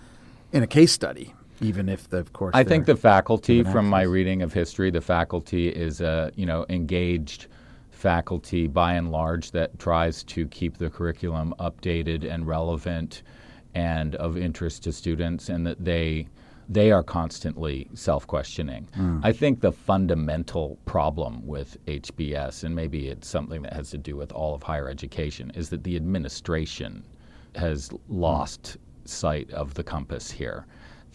in 0.51 0.63
a 0.63 0.67
case 0.67 0.91
study 0.91 1.33
even 1.61 1.87
if 1.87 2.09
the, 2.09 2.17
of 2.17 2.33
course 2.33 2.51
I 2.53 2.63
think 2.63 2.85
the 2.85 2.95
faculty 2.95 3.63
from 3.63 3.87
my 3.87 4.01
reading 4.01 4.41
of 4.41 4.53
history 4.53 4.91
the 4.91 5.01
faculty 5.01 5.69
is 5.69 6.01
a 6.01 6.31
you 6.35 6.45
know 6.45 6.65
engaged 6.69 7.47
faculty 7.91 8.67
by 8.67 8.93
and 8.93 9.11
large 9.11 9.51
that 9.51 9.79
tries 9.79 10.23
to 10.23 10.47
keep 10.47 10.77
the 10.77 10.89
curriculum 10.89 11.55
updated 11.59 12.29
and 12.29 12.45
relevant 12.45 13.23
and 13.73 14.15
of 14.15 14.37
interest 14.37 14.83
to 14.83 14.91
students 14.91 15.49
and 15.49 15.65
that 15.65 15.83
they 15.83 16.27
they 16.67 16.91
are 16.91 17.03
constantly 17.03 17.87
self-questioning. 17.93 18.87
Mm. 18.97 19.21
I 19.23 19.31
think 19.31 19.61
the 19.61 19.71
fundamental 19.71 20.79
problem 20.85 21.45
with 21.45 21.77
HBS 21.85 22.63
and 22.63 22.75
maybe 22.75 23.07
it's 23.07 23.27
something 23.27 23.61
that 23.61 23.73
has 23.73 23.91
to 23.91 23.99
do 23.99 24.15
with 24.15 24.31
all 24.31 24.55
of 24.55 24.63
higher 24.63 24.89
education 24.89 25.51
is 25.53 25.69
that 25.69 25.83
the 25.83 25.95
administration 25.95 27.03
has 27.55 27.89
lost 28.09 28.77
sight 29.05 29.51
of 29.51 29.73
the 29.73 29.83
compass 29.83 30.31
here 30.31 30.65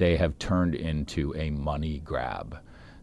they 0.01 0.17
have 0.17 0.37
turned 0.39 0.75
into 0.75 1.35
a 1.37 1.51
money 1.51 1.99
grab. 2.07 2.59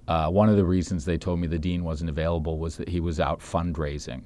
Uh, 0.07 0.29
one 0.29 0.49
of 0.49 0.57
the 0.57 0.65
reasons 0.65 1.05
they 1.05 1.17
told 1.17 1.39
me 1.39 1.45
the 1.45 1.59
dean 1.59 1.83
wasn't 1.83 2.09
available 2.09 2.57
was 2.57 2.75
that 2.75 2.89
he 2.89 2.99
was 2.99 3.19
out 3.19 3.39
fundraising, 3.39 4.23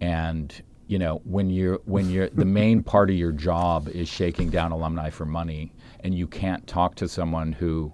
and 0.00 0.62
you 0.86 0.98
know 0.98 1.20
when 1.24 1.50
you're 1.50 1.80
when 1.84 2.08
you're 2.08 2.30
the 2.30 2.46
main 2.46 2.82
part 2.92 3.10
of 3.10 3.16
your 3.16 3.30
job 3.30 3.88
is 3.88 4.08
shaking 4.08 4.48
down 4.48 4.72
alumni 4.72 5.10
for 5.10 5.26
money, 5.26 5.70
and 6.00 6.14
you 6.14 6.26
can't 6.26 6.66
talk 6.66 6.94
to 6.94 7.06
someone 7.06 7.52
who, 7.52 7.92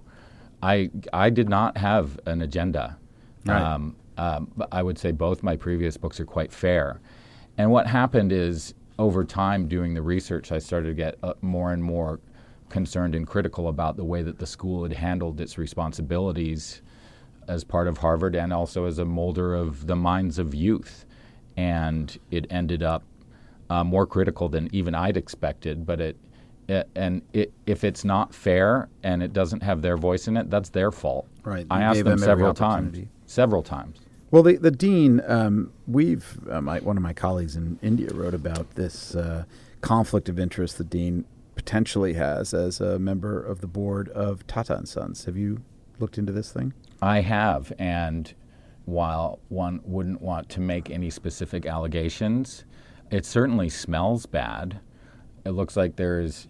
I 0.62 0.90
I 1.12 1.28
did 1.28 1.48
not 1.48 1.76
have 1.76 2.20
an 2.26 2.42
agenda. 2.42 2.96
Right. 3.44 3.60
Um, 3.60 3.96
um, 4.16 4.52
I 4.70 4.80
would 4.84 4.96
say 4.96 5.10
both 5.10 5.42
my 5.42 5.56
previous 5.56 5.96
books 5.96 6.20
are 6.20 6.24
quite 6.24 6.52
fair, 6.52 7.00
and 7.58 7.72
what 7.72 7.88
happened 7.88 8.30
is 8.30 8.74
over 8.98 9.24
time 9.24 9.66
doing 9.68 9.94
the 9.94 10.02
research, 10.02 10.52
I 10.52 10.58
started 10.58 10.88
to 10.88 10.94
get 10.94 11.18
uh, 11.22 11.34
more 11.40 11.72
and 11.72 11.82
more 11.82 12.20
concerned 12.68 13.14
and 13.14 13.26
critical 13.26 13.68
about 13.68 13.96
the 13.96 14.04
way 14.04 14.22
that 14.22 14.38
the 14.38 14.46
school 14.46 14.82
had 14.82 14.92
handled 14.92 15.40
its 15.40 15.58
responsibilities 15.58 16.82
as 17.46 17.62
part 17.62 17.88
of 17.88 17.98
Harvard 17.98 18.34
and 18.34 18.52
also 18.52 18.86
as 18.86 18.98
a 18.98 19.04
molder 19.04 19.54
of 19.54 19.86
the 19.86 19.96
minds 19.96 20.38
of 20.38 20.54
youth. 20.54 21.04
And 21.56 22.16
it 22.30 22.46
ended 22.50 22.82
up 22.82 23.04
uh, 23.70 23.84
more 23.84 24.06
critical 24.06 24.48
than 24.48 24.68
even 24.74 24.94
I'd 24.94 25.16
expected. 25.16 25.86
But 25.86 26.00
it, 26.00 26.16
it 26.68 26.88
and 26.94 27.22
it, 27.32 27.52
if 27.66 27.84
it's 27.84 28.04
not 28.04 28.34
fair 28.34 28.88
and 29.02 29.22
it 29.22 29.32
doesn't 29.32 29.62
have 29.62 29.82
their 29.82 29.96
voice 29.96 30.26
in 30.26 30.36
it, 30.36 30.50
that's 30.50 30.70
their 30.70 30.90
fault. 30.90 31.28
Right. 31.44 31.66
I 31.70 31.82
asked 31.82 31.98
them, 31.98 32.06
them 32.06 32.18
several 32.18 32.54
times. 32.54 32.98
Several 33.26 33.62
times. 33.62 33.98
Well, 34.34 34.42
the, 34.42 34.56
the 34.56 34.72
dean, 34.72 35.22
um, 35.28 35.72
we've 35.86 36.40
uh, 36.50 36.60
one 36.60 36.96
of 36.96 37.04
my 37.04 37.12
colleagues 37.12 37.54
in 37.54 37.78
India 37.82 38.12
wrote 38.12 38.34
about 38.34 38.74
this 38.74 39.14
uh, 39.14 39.44
conflict 39.80 40.28
of 40.28 40.40
interest 40.40 40.76
the 40.76 40.82
dean 40.82 41.24
potentially 41.54 42.14
has 42.14 42.52
as 42.52 42.80
a 42.80 42.98
member 42.98 43.40
of 43.40 43.60
the 43.60 43.68
board 43.68 44.08
of 44.08 44.44
Tata 44.48 44.76
and 44.76 44.88
Sons. 44.88 45.26
Have 45.26 45.36
you 45.36 45.62
looked 46.00 46.18
into 46.18 46.32
this 46.32 46.50
thing? 46.50 46.74
I 47.00 47.20
have, 47.20 47.72
and 47.78 48.34
while 48.86 49.38
one 49.50 49.80
wouldn't 49.84 50.20
want 50.20 50.48
to 50.48 50.60
make 50.60 50.90
any 50.90 51.10
specific 51.10 51.64
allegations, 51.64 52.64
it 53.12 53.24
certainly 53.24 53.68
smells 53.68 54.26
bad. 54.26 54.80
It 55.44 55.50
looks 55.50 55.76
like 55.76 55.94
there's 55.94 56.48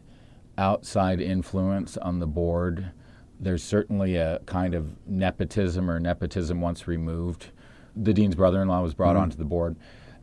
outside 0.57 1.21
influence 1.21 1.99
on 1.99 2.19
the 2.19 2.27
board. 2.27 2.93
There's 3.39 3.63
certainly 3.63 4.17
a 4.17 4.39
kind 4.47 4.75
of 4.75 5.07
nepotism 5.07 5.91
or 5.91 6.01
nepotism 6.01 6.63
once 6.63 6.89
removed. 6.89 7.51
The 7.97 8.13
dean's 8.13 8.35
brother-in-law 8.35 8.83
was 8.83 8.95
brought 8.95 9.17
onto 9.17 9.37
the 9.37 9.45
board. 9.45 9.77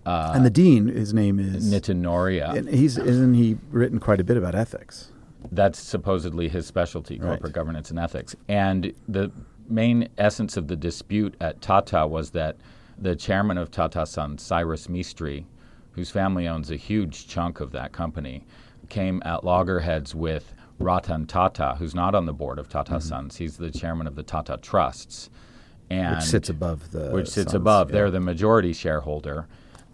Uh, 0.05 0.31
and 0.35 0.43
the 0.45 0.49
dean, 0.49 0.87
his 0.87 1.13
name 1.13 1.39
is 1.39 1.71
Nitin 1.71 2.01
Nohria. 2.01 2.55
And 2.55 2.67
he's 2.67 2.97
isn't 2.97 3.35
he 3.35 3.57
written 3.69 3.99
quite 3.99 4.19
a 4.19 4.23
bit 4.23 4.35
about 4.37 4.55
ethics? 4.55 5.11
That's 5.51 5.79
supposedly 5.79 6.49
his 6.49 6.65
specialty, 6.67 7.17
corporate 7.17 7.43
Right. 7.43 7.53
governance 7.53 7.89
and 7.89 7.99
ethics. 7.99 8.35
And 8.47 8.93
the 9.07 9.31
main 9.69 10.09
essence 10.17 10.57
of 10.57 10.67
the 10.67 10.75
dispute 10.75 11.35
at 11.39 11.61
Tata 11.61 12.05
was 12.07 12.31
that 12.31 12.57
the 12.97 13.15
chairman 13.15 13.57
of 13.57 13.71
Tata 13.71 14.05
Sons, 14.05 14.41
Cyrus 14.43 14.87
Mistry, 14.87 15.45
whose 15.91 16.09
family 16.11 16.47
owns 16.47 16.71
a 16.71 16.75
huge 16.75 17.27
chunk 17.27 17.59
of 17.59 17.71
that 17.71 17.91
company, 17.91 18.43
came 18.89 19.21
at 19.25 19.43
loggerheads 19.43 20.13
with 20.13 20.53
Ratan 20.79 21.25
Tata, 21.25 21.75
who's 21.79 21.95
not 21.95 22.15
on 22.15 22.25
the 22.25 22.33
board 22.33 22.57
of 22.59 22.69
Tata 22.69 22.99
Sons. 23.01 23.37
He's 23.37 23.57
the 23.57 23.71
chairman 23.71 24.07
of 24.07 24.15
the 24.15 24.23
Tata 24.23 24.57
Trusts. 24.61 25.29
And. 25.91 26.15
Which 26.15 26.25
sits 26.25 26.49
above 26.49 26.91
the 26.91 27.09
which 27.11 27.27
sits 27.27 27.53
above. 27.53 27.89
yeah. 27.89 27.93
They're 27.93 28.11
the 28.11 28.21
majority 28.21 28.71
shareholder, 28.71 29.47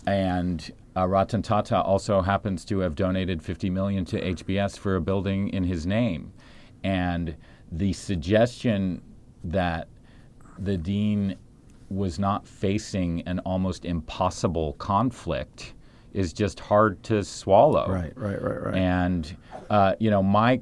and 0.06 0.72
uh, 0.96 1.08
Ratan 1.08 1.42
Tata 1.42 1.82
also 1.82 2.22
happens 2.22 2.64
to 2.66 2.80
have 2.80 2.94
donated 2.94 3.42
50 3.42 3.72
million 3.72 4.06
to 4.06 4.22
HBS 4.22 4.78
for 4.78 4.96
a 4.96 5.02
building 5.02 5.50
in 5.50 5.64
his 5.64 5.88
name, 5.88 6.34
and 6.84 7.36
the 7.72 7.94
suggestion 7.94 9.02
that 9.44 9.88
the 10.60 10.78
dean 10.78 11.36
was 11.90 12.20
not 12.20 12.48
facing 12.48 13.22
an 13.22 13.40
almost 13.40 13.84
impossible 13.86 14.74
conflict 14.74 15.74
is 16.18 16.34
just 16.34 16.60
hard 16.60 17.02
to 17.04 17.24
swallow. 17.24 17.88
Right, 17.88 18.12
right, 18.18 18.42
right, 18.42 18.64
right. 18.64 18.76
And 18.76 19.38
uh, 19.70 19.96
you 20.00 20.10
know, 20.10 20.24
my 20.24 20.60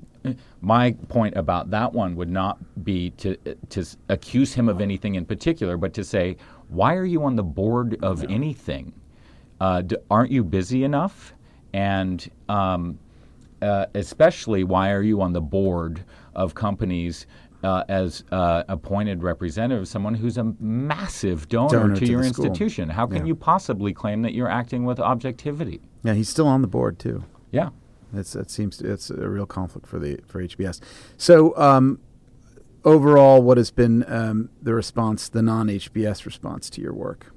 my 0.61 0.91
point 1.07 1.37
about 1.37 1.69
that 1.71 1.93
one 1.93 2.15
would 2.17 2.29
not 2.29 2.57
be 2.83 3.11
to 3.11 3.37
to 3.69 3.85
accuse 4.09 4.53
him 4.53 4.67
of 4.67 4.81
anything 4.81 5.15
in 5.15 5.25
particular, 5.25 5.77
but 5.77 5.93
to 5.93 6.03
say, 6.03 6.35
why 6.67 6.95
are 6.95 7.05
you 7.05 7.23
on 7.23 7.37
the 7.37 7.43
board 7.43 7.97
of 8.03 8.23
anything? 8.29 8.91
Uh, 9.61 9.81
d- 9.81 9.95
aren't 10.11 10.31
you 10.31 10.43
busy 10.43 10.83
enough? 10.83 11.33
And 11.73 12.29
um, 12.49 12.99
uh, 13.61 13.85
especially, 13.95 14.65
why 14.65 14.91
are 14.91 15.01
you 15.01 15.21
on 15.21 15.31
the 15.31 15.41
board 15.41 16.03
of 16.35 16.53
companies? 16.53 17.27
Uh, 17.63 17.83
as 17.89 18.23
uh, 18.31 18.63
appointed 18.67 19.23
representative, 19.23 19.87
someone 19.87 20.13
who's 20.13 20.37
a 20.37 20.43
massive 20.59 21.47
donor, 21.49 21.69
Donor 21.79 21.95
to, 21.95 22.05
to 22.05 22.11
your 22.11 22.23
school. 22.25 22.45
institution. 22.45 22.89
How 22.89 23.07
can 23.07 23.17
Yeah. 23.17 23.25
you 23.25 23.35
possibly 23.35 23.91
claim 23.91 24.21
that 24.21 24.33
you're 24.35 24.49
acting 24.49 24.85
with 24.85 24.99
objectivity? 24.99 25.81
yeah, 26.03 26.13
he's 26.13 26.29
still 26.29 26.47
on 26.47 26.61
the 26.61 26.67
board 26.67 26.99
too. 26.99 27.23
Yeah. 27.51 27.69
It's, 28.13 28.35
it 28.35 28.51
seems 28.51 28.77
to, 28.77 28.91
it's 28.91 29.09
a 29.09 29.27
real 29.27 29.47
conflict 29.47 29.87
for 29.87 29.97
the 29.99 30.19
for 30.27 30.43
HBS. 30.43 30.79
So 31.17 31.57
um, 31.57 31.99
overall, 32.83 33.41
what 33.41 33.57
has 33.57 33.71
been 33.71 34.05
um, 34.07 34.49
the 34.61 34.73
response, 34.75 35.27
the 35.29 35.41
non 35.41 35.67
HBS 35.67 36.25
response 36.25 36.69
to 36.71 36.81
your 36.81 36.93
work? 36.93 37.31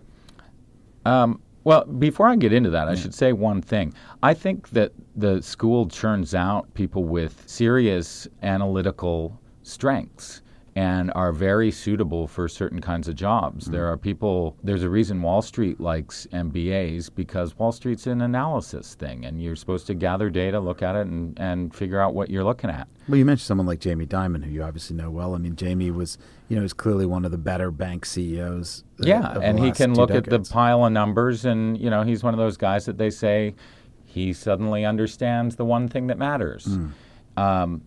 Um, 1.06 1.40
well, 1.64 1.84
before 1.84 2.28
I 2.28 2.36
get 2.36 2.52
into 2.52 2.70
that, 2.70 2.88
I 2.88 2.94
should 2.94 3.14
say 3.14 3.32
one 3.32 3.60
thing. 3.62 3.94
I 4.22 4.34
think 4.34 4.70
that 4.70 4.92
the 5.16 5.42
school 5.42 5.88
churns 5.88 6.34
out 6.34 6.72
people 6.74 7.04
with 7.04 7.42
serious 7.46 8.28
analytical 8.42 9.40
strengths 9.68 10.42
and 10.76 11.10
are 11.16 11.32
very 11.32 11.72
suitable 11.72 12.28
for 12.28 12.46
certain 12.46 12.80
kinds 12.80 13.08
of 13.08 13.16
jobs. 13.16 13.66
There 13.66 13.86
are 13.86 13.96
people, 13.96 14.56
there's 14.62 14.84
a 14.84 14.88
reason 14.88 15.20
Wall 15.20 15.42
Street 15.42 15.80
likes 15.80 16.28
MBAs 16.32 17.10
because 17.12 17.58
Wall 17.58 17.72
Street's 17.72 18.06
an 18.06 18.20
analysis 18.20 18.94
thing 18.94 19.24
and 19.24 19.42
you're 19.42 19.56
supposed 19.56 19.88
to 19.88 19.94
gather 19.94 20.30
data, 20.30 20.60
look 20.60 20.80
at 20.80 20.94
it, 20.94 21.08
and, 21.08 21.36
and 21.40 21.74
figure 21.74 22.00
out 22.00 22.14
what 22.14 22.30
you're 22.30 22.44
looking 22.44 22.70
at. 22.70 22.86
Well, 23.08 23.16
you 23.16 23.24
mentioned 23.24 23.46
someone 23.46 23.66
like 23.66 23.80
Jamie 23.80 24.06
Dimon, 24.06 24.44
who 24.44 24.52
you 24.52 24.62
obviously 24.62 24.94
know 24.94 25.10
well. 25.10 25.34
I 25.34 25.38
mean, 25.38 25.56
Jamie 25.56 25.90
was, 25.90 26.16
you 26.48 26.56
know, 26.56 26.62
is 26.62 26.72
clearly 26.72 27.06
one 27.06 27.24
of 27.24 27.32
the 27.32 27.38
better 27.38 27.72
bank 27.72 28.06
CEOs. 28.06 28.84
uh, 29.00 29.04
Yeah, 29.04 29.36
and 29.42 29.58
he 29.58 29.72
can 29.72 29.94
look 29.94 30.12
at 30.12 30.26
the 30.26 30.38
pile 30.40 30.84
of 30.84 30.92
numbers, 30.92 31.44
and 31.44 31.76
you 31.76 31.90
know 31.90 32.02
he's 32.04 32.22
one 32.22 32.34
of 32.34 32.38
those 32.38 32.56
guys 32.56 32.84
that 32.86 32.98
they 32.98 33.10
say 33.10 33.56
he 34.04 34.32
suddenly 34.32 34.84
understands 34.84 35.56
the 35.56 35.64
one 35.64 35.88
thing 35.88 36.06
that 36.06 36.18
matters. 36.18 36.66
Hmm. 36.66 36.88
Um, 37.36 37.82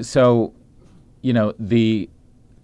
so, 0.00 0.54
you 1.22 1.32
know 1.32 1.54
the 1.58 2.08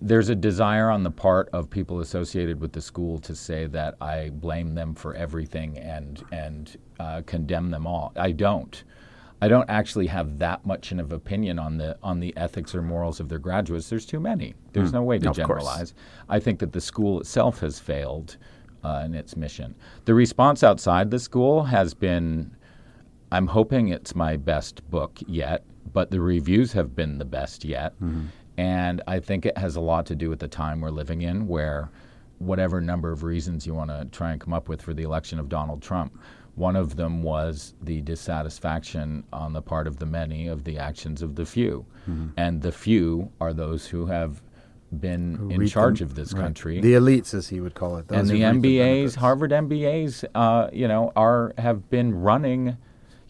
there's 0.00 0.28
a 0.28 0.34
desire 0.34 0.90
on 0.90 1.02
the 1.02 1.10
part 1.10 1.48
of 1.52 1.70
people 1.70 2.00
associated 2.00 2.60
with 2.60 2.72
the 2.72 2.82
school 2.82 3.18
to 3.18 3.34
say 3.34 3.66
that 3.66 3.96
I 4.00 4.30
blame 4.30 4.74
them 4.74 4.94
for 4.94 5.14
everything 5.14 5.78
and 5.78 6.22
and 6.32 6.76
uh, 7.00 7.22
condemn 7.26 7.70
them 7.70 7.86
all. 7.86 8.12
I 8.16 8.32
don't. 8.32 8.82
I 9.42 9.48
don't 9.48 9.68
actually 9.68 10.06
have 10.06 10.38
that 10.38 10.64
much 10.64 10.92
of 10.92 10.98
an 10.98 11.12
opinion 11.12 11.58
on 11.58 11.76
the 11.76 11.98
on 12.02 12.20
the 12.20 12.34
ethics 12.36 12.74
or 12.74 12.80
morals 12.82 13.20
of 13.20 13.28
their 13.28 13.38
graduates. 13.38 13.88
There's 13.90 14.06
too 14.06 14.20
many. 14.20 14.54
There's 14.72 14.92
no 14.92 15.02
way 15.02 15.18
to 15.18 15.26
course. 15.26 15.36
generalize. 15.36 15.94
I 16.28 16.40
think 16.40 16.58
that 16.60 16.72
the 16.72 16.80
school 16.80 17.20
itself 17.20 17.60
has 17.60 17.78
failed 17.78 18.38
uh, 18.82 19.02
in 19.04 19.14
its 19.14 19.36
mission. 19.36 19.74
The 20.06 20.14
response 20.14 20.62
outside 20.62 21.10
the 21.10 21.18
school 21.18 21.64
has 21.64 21.92
been 21.92 22.56
I'm 23.30 23.46
hoping 23.46 23.88
it's 23.88 24.14
my 24.14 24.36
best 24.36 24.88
book 24.90 25.18
yet, 25.26 25.64
but 25.92 26.10
the 26.10 26.20
reviews 26.20 26.72
have 26.72 26.94
been 26.94 27.18
the 27.18 27.24
best 27.24 27.64
yet. 27.64 27.92
And 28.58 29.02
I 29.06 29.20
think 29.20 29.44
it 29.46 29.56
has 29.58 29.76
a 29.76 29.80
lot 29.80 30.06
to 30.06 30.14
do 30.14 30.30
with 30.30 30.38
the 30.38 30.48
time 30.48 30.80
we're 30.80 30.90
living 30.90 31.22
in, 31.22 31.46
where 31.46 31.90
whatever 32.38 32.80
number 32.80 33.10
of 33.12 33.22
reasons 33.22 33.66
you 33.66 33.74
want 33.74 33.90
to 33.90 34.06
try 34.12 34.32
and 34.32 34.40
come 34.40 34.52
up 34.52 34.68
with 34.68 34.82
for 34.82 34.94
the 34.94 35.02
election 35.02 35.38
of 35.38 35.48
Donald 35.48 35.82
Trump, 35.82 36.18
one 36.54 36.76
of 36.76 36.96
them 36.96 37.22
was 37.22 37.74
the 37.82 38.00
dissatisfaction 38.02 39.24
on 39.32 39.52
the 39.52 39.62
part 39.62 39.86
of 39.86 39.98
the 39.98 40.06
many 40.06 40.46
of 40.46 40.64
the 40.64 40.78
actions 40.78 41.22
of 41.22 41.34
the 41.34 41.44
few. 41.46 41.84
And 42.36 42.62
the 42.62 42.70
few 42.72 43.32
are 43.40 43.52
those 43.52 43.86
who 43.88 44.06
have 44.06 44.40
been 45.00 45.50
in 45.50 45.66
charge 45.66 45.98
them- 45.98 46.08
of 46.08 46.14
this 46.14 46.32
right. 46.32 46.40
country 46.42 46.80
The 46.80 46.92
elites, 46.92 47.34
as 47.34 47.48
he 47.48 47.60
would 47.60 47.74
call 47.74 47.96
it. 47.96 48.06
and 48.10 48.28
the 48.28 48.42
MBAs, 48.42 48.78
benefits. 48.78 49.14
Harvard 49.16 49.50
MBAs, 49.50 50.24
uh, 50.34 50.70
you 50.72 50.86
know, 50.86 51.12
are 51.16 51.52
have 51.58 51.90
been 51.90 52.14
running. 52.14 52.76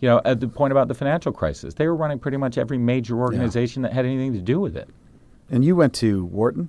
You 0.00 0.10
know, 0.10 0.20
at 0.26 0.40
the 0.40 0.48
point 0.48 0.72
about 0.72 0.88
the 0.88 0.94
financial 0.94 1.32
crisis, 1.32 1.72
they 1.72 1.86
were 1.86 1.96
running 1.96 2.18
pretty 2.18 2.36
much 2.36 2.58
every 2.58 2.76
major 2.76 3.18
organization 3.18 3.80
that 3.82 3.94
had 3.94 4.04
anything 4.04 4.34
to 4.34 4.42
do 4.42 4.60
with 4.60 4.76
it. 4.76 4.90
And 5.50 5.64
you 5.64 5.76
went 5.76 5.94
to 5.94 6.24
Wharton? 6.24 6.68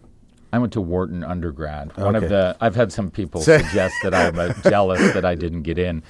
I 0.53 0.59
went 0.59 0.73
to 0.73 0.81
Wharton 0.81 1.23
undergrad. 1.23 1.95
One 1.97 2.15
Okay. 2.15 2.25
of 2.25 2.29
the 2.29 2.57
I've 2.61 2.75
had 2.75 2.91
some 2.91 3.11
people 3.11 3.41
suggest 3.55 3.95
that 4.03 4.13
I'm 4.13 4.37
uh, 4.39 4.53
jealous 4.69 5.13
that 5.13 5.25
I 5.25 5.35
didn't 5.35 5.63
get 5.63 5.77
in. 5.77 6.03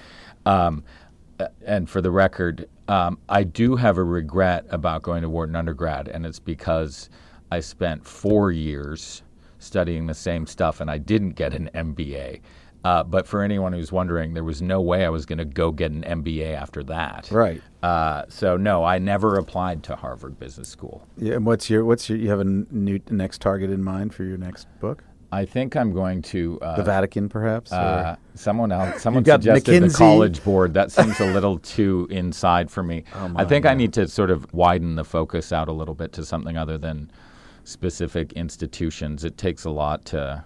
Um, 0.45 0.83
and 1.65 1.89
for 1.89 2.01
the 2.01 2.11
record, 2.11 2.67
um, 2.87 3.17
I 3.29 3.43
do 3.43 3.75
have 3.75 3.97
a 3.97 4.03
regret 4.03 4.65
about 4.69 5.01
going 5.01 5.21
to 5.21 5.29
Wharton 5.29 5.55
undergrad, 5.55 6.07
and 6.07 6.25
it's 6.25 6.39
because 6.39 7.09
I 7.51 7.59
spent 7.59 8.05
four 8.05 8.51
years 8.51 9.23
studying 9.59 10.05
the 10.07 10.13
same 10.13 10.45
stuff 10.45 10.81
and 10.81 10.89
I 10.89 10.97
didn't 10.99 11.31
get 11.31 11.53
an 11.53 11.69
MBA. 11.73 12.41
Uh, 12.83 13.03
but 13.03 13.27
for 13.27 13.41
anyone 13.41 13.73
who's 13.73 13.91
wondering, 13.91 14.33
there 14.33 14.43
was 14.43 14.61
no 14.61 14.79
way 14.79 15.05
I 15.05 15.09
was 15.09 15.25
going 15.25 15.39
to 15.39 15.45
go 15.45 15.71
get 15.71 15.91
an 15.91 16.03
MBA 16.03 16.55
after 16.55 16.83
that. 16.83 17.29
Right. 17.31 17.61
Uh, 17.83 18.23
so 18.29 18.55
no, 18.55 18.83
I 18.83 18.99
never 18.99 19.37
applied 19.37 19.83
to 19.83 19.95
Harvard 19.95 20.39
Business 20.39 20.69
School. 20.69 21.05
Yeah, 21.17 21.35
and 21.35 21.45
what's 21.45 21.69
your 21.69 21.83
what's 21.85 22.09
your 22.09 22.17
you 22.17 22.29
have 22.29 22.39
a 22.39 22.45
new 22.45 22.99
next 23.09 23.41
target 23.41 23.71
in 23.71 23.83
mind 23.83 24.13
for 24.13 24.23
your 24.23 24.37
next 24.37 24.67
book? 24.79 25.03
I 25.31 25.45
think 25.45 25.75
I'm 25.75 25.91
going 25.91 26.21
to 26.23 26.57
uh, 26.61 26.77
The 26.77 26.83
Vatican, 26.83 27.27
perhaps. 27.27 27.71
Uh, 27.71 28.15
someone 28.35 28.71
else, 28.71 29.01
someone 29.01 29.25
suggested 29.25 29.83
the 29.83 29.89
College 29.89 30.43
Board. 30.43 30.73
That 30.73 30.91
seems 30.91 31.19
a 31.19 31.25
little 31.25 31.59
too 31.75 32.07
inside 32.09 32.71
for 32.71 32.81
me. 32.81 33.03
Oh, 33.13 33.33
I 33.35 33.43
think 33.43 33.65
I 33.65 33.73
need 33.73 33.91
to 33.93 34.07
sort 34.07 34.31
of 34.31 34.51
widen 34.53 34.95
the 34.95 35.03
focus 35.03 35.51
out 35.51 35.67
a 35.67 35.73
little 35.73 35.95
bit 35.95 36.13
to 36.13 36.25
something 36.25 36.57
other 36.57 36.77
than 36.77 37.11
specific 37.65 38.31
institutions. 38.33 39.25
It 39.25 39.37
takes 39.37 39.65
a 39.65 39.69
lot 39.69 40.05
to. 40.05 40.45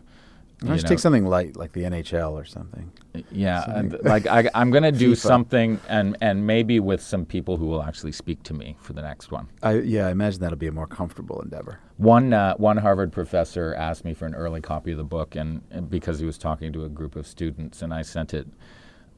Why 0.62 0.68
don't 0.70 0.78
you 0.78 0.88
take 0.88 1.00
something 1.00 1.26
light 1.26 1.56
like 1.56 1.72
the 1.72 1.82
NHL 1.82 2.34
or 2.34 2.46
something? 2.46 2.92
yeah, 3.32 3.64
and 3.68 3.98
like 4.04 4.28
I, 4.28 4.48
I'm 4.54 4.70
going 4.70 4.84
to 4.84 4.92
do 4.92 5.16
something, 5.16 5.80
and 5.90 6.16
and 6.22 6.46
maybe 6.46 6.80
with 6.80 7.02
some 7.02 7.26
people 7.26 7.58
who 7.58 7.66
will 7.66 7.82
actually 7.82 8.12
speak 8.12 8.44
to 8.44 8.54
me 8.54 8.78
for 8.80 8.94
the 8.94 9.02
next 9.02 9.32
one. 9.32 9.48
I 9.64 9.80
yeah, 9.80 10.08
I 10.08 10.12
imagine 10.12 10.40
that'll 10.40 10.60
be 10.60 10.68
a 10.68 10.72
more 10.72 10.86
comfortable 10.86 11.42
endeavor. 11.42 11.80
One 11.98 12.32
uh, 12.32 12.56
one 12.58 12.78
Harvard 12.78 13.12
professor 13.12 13.74
asked 13.74 14.06
me 14.06 14.14
for 14.14 14.28
an 14.28 14.36
early 14.36 14.62
copy 14.62 14.92
of 14.92 14.98
the 15.00 15.04
book, 15.04 15.36
and, 15.36 15.62
and 15.72 15.90
because 15.90 16.20
he 16.20 16.26
was 16.26 16.38
talking 16.38 16.72
to 16.74 16.86
a 16.86 16.90
group 16.90 17.16
of 17.16 17.26
students, 17.26 17.82
and 17.82 17.92
I 17.92 18.04
sent 18.04 18.36
it 18.36 18.48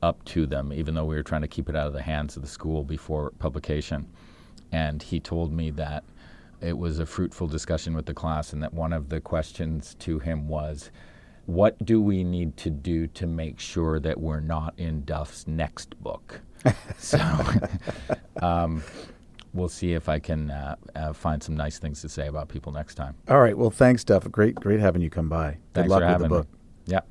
up 0.01 0.23
to 0.25 0.45
them, 0.45 0.71
even 0.71 0.93
though 0.95 1.05
we 1.05 1.15
were 1.15 1.23
trying 1.23 1.41
to 1.41 1.47
keep 1.47 1.69
it 1.69 1.75
out 1.75 1.87
of 1.87 1.93
the 1.93 2.01
hands 2.01 2.35
of 2.37 2.41
the 2.41 2.47
school 2.47 2.83
before 2.83 3.31
publication. 3.39 4.07
And 4.71 5.03
he 5.03 5.19
told 5.19 5.51
me 5.51 5.71
that 5.71 6.03
it 6.61 6.77
was 6.77 6.99
a 6.99 7.05
fruitful 7.05 7.47
discussion 7.47 7.93
with 7.93 8.05
the 8.05 8.13
class, 8.13 8.53
and 8.53 8.63
that 8.63 8.73
one 8.73 8.93
of 8.93 9.09
the 9.09 9.19
questions 9.19 9.95
to 9.99 10.19
him 10.19 10.47
was, 10.47 10.89
"What 11.45 11.83
do 11.85 12.01
we 12.01 12.23
need 12.23 12.57
to 12.57 12.69
do 12.69 13.07
to 13.07 13.27
make 13.27 13.59
sure 13.59 13.99
that 13.99 14.19
we're 14.19 14.39
not 14.39 14.73
in 14.77 15.03
Duff's 15.03 15.47
next 15.47 16.01
book?" 16.01 16.41
so. 16.97 17.19
um, 18.41 18.83
We'll 19.53 19.69
see 19.69 19.93
if 19.93 20.09
I 20.09 20.17
can 20.17 20.49
uh, 20.49 20.75
uh, 20.95 21.13
find 21.13 21.41
some 21.43 21.55
nice 21.55 21.77
things 21.77 22.01
to 22.01 22.09
say 22.09 22.27
about 22.27 22.49
people 22.49 22.71
next 22.71 22.95
time. 22.95 23.13
All 23.27 23.39
right. 23.39 23.55
Well, 23.55 23.69
thanks, 23.69 24.03
Duff. 24.03 24.29
Great, 24.31 24.55
great 24.55 24.79
having 24.79 25.01
you 25.01 25.11
come 25.11 25.29
by. 25.29 25.51
Good 25.51 25.59
Thanks 25.73 25.89
luck 25.91 25.99
for 25.99 26.05
with 26.05 26.11
having 26.11 26.29
the 26.29 26.35
book. 26.35 26.47
me. 26.51 26.59
Yeah. 26.87 27.01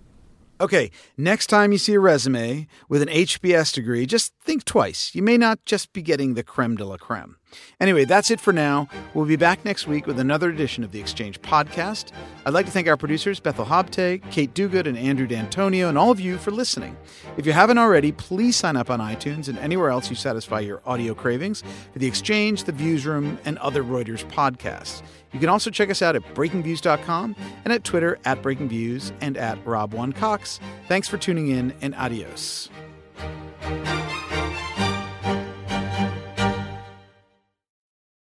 Okay, 0.61 0.90
next 1.16 1.49
time 1.49 1.73
you 1.73 1.79
see 1.79 1.95
a 1.95 2.01
resume 2.01 2.68
with 2.88 3.03
an 3.03 3.09
HBS 3.09 3.73
degree, 3.75 4.07
just 4.07 4.33
think 4.40 4.64
twice. 4.64 5.12
You 5.14 5.23
may 5.23 5.37
not 5.37 5.64
just 5.64 5.92
be 5.92 6.03
getting 6.03 6.35
the 6.35 6.45
creme 6.45 6.77
de 6.77 6.85
la 6.85 6.97
creme. 6.97 7.37
Anyway, 7.80 8.04
that's 8.04 8.30
it 8.30 8.40
for 8.40 8.52
now. 8.52 8.88
We'll 9.14 9.26
be 9.26 9.36
back 9.36 9.64
next 9.64 9.86
week 9.86 10.06
with 10.06 10.18
another 10.18 10.50
edition 10.50 10.84
of 10.84 10.92
the 10.92 11.00
Exchange 11.00 11.40
podcast. 11.42 12.12
I'd 12.46 12.54
like 12.54 12.66
to 12.66 12.72
thank 12.72 12.88
our 12.88 12.96
producers, 12.96 13.40
Bethel 13.40 13.66
Habte, 13.66 14.22
Kate 14.30 14.52
Duguid, 14.54 14.86
and 14.86 14.96
Andrew 14.96 15.26
D'Antonio, 15.26 15.88
and 15.88 15.98
all 15.98 16.10
of 16.10 16.20
you 16.20 16.38
for 16.38 16.50
listening. 16.50 16.96
If 17.36 17.46
you 17.46 17.52
haven't 17.52 17.78
already, 17.78 18.12
please 18.12 18.56
sign 18.56 18.76
up 18.76 18.90
on 18.90 19.00
iTunes 19.00 19.48
and 19.48 19.58
anywhere 19.58 19.90
else 19.90 20.10
you 20.10 20.16
satisfy 20.16 20.60
your 20.60 20.82
audio 20.86 21.14
cravings 21.14 21.62
for 21.92 21.98
the 21.98 22.06
Exchange, 22.06 22.64
the 22.64 22.72
Viewsroom, 22.72 23.38
and 23.44 23.58
other 23.58 23.82
Reuters 23.82 24.24
podcasts. 24.30 25.02
You 25.32 25.40
can 25.40 25.48
also 25.48 25.70
check 25.70 25.90
us 25.90 26.02
out 26.02 26.14
at 26.14 26.22
breakingviews.com 26.34 27.36
and 27.64 27.72
at 27.72 27.84
Twitter 27.84 28.18
at 28.24 28.42
breakingviews 28.42 29.12
and 29.20 29.36
at 29.36 29.62
Rob1Cox. 29.64 30.60
Thanks 30.88 31.08
for 31.08 31.16
tuning 31.16 31.48
in 31.48 31.74
and 31.80 31.94
adios. 31.94 32.68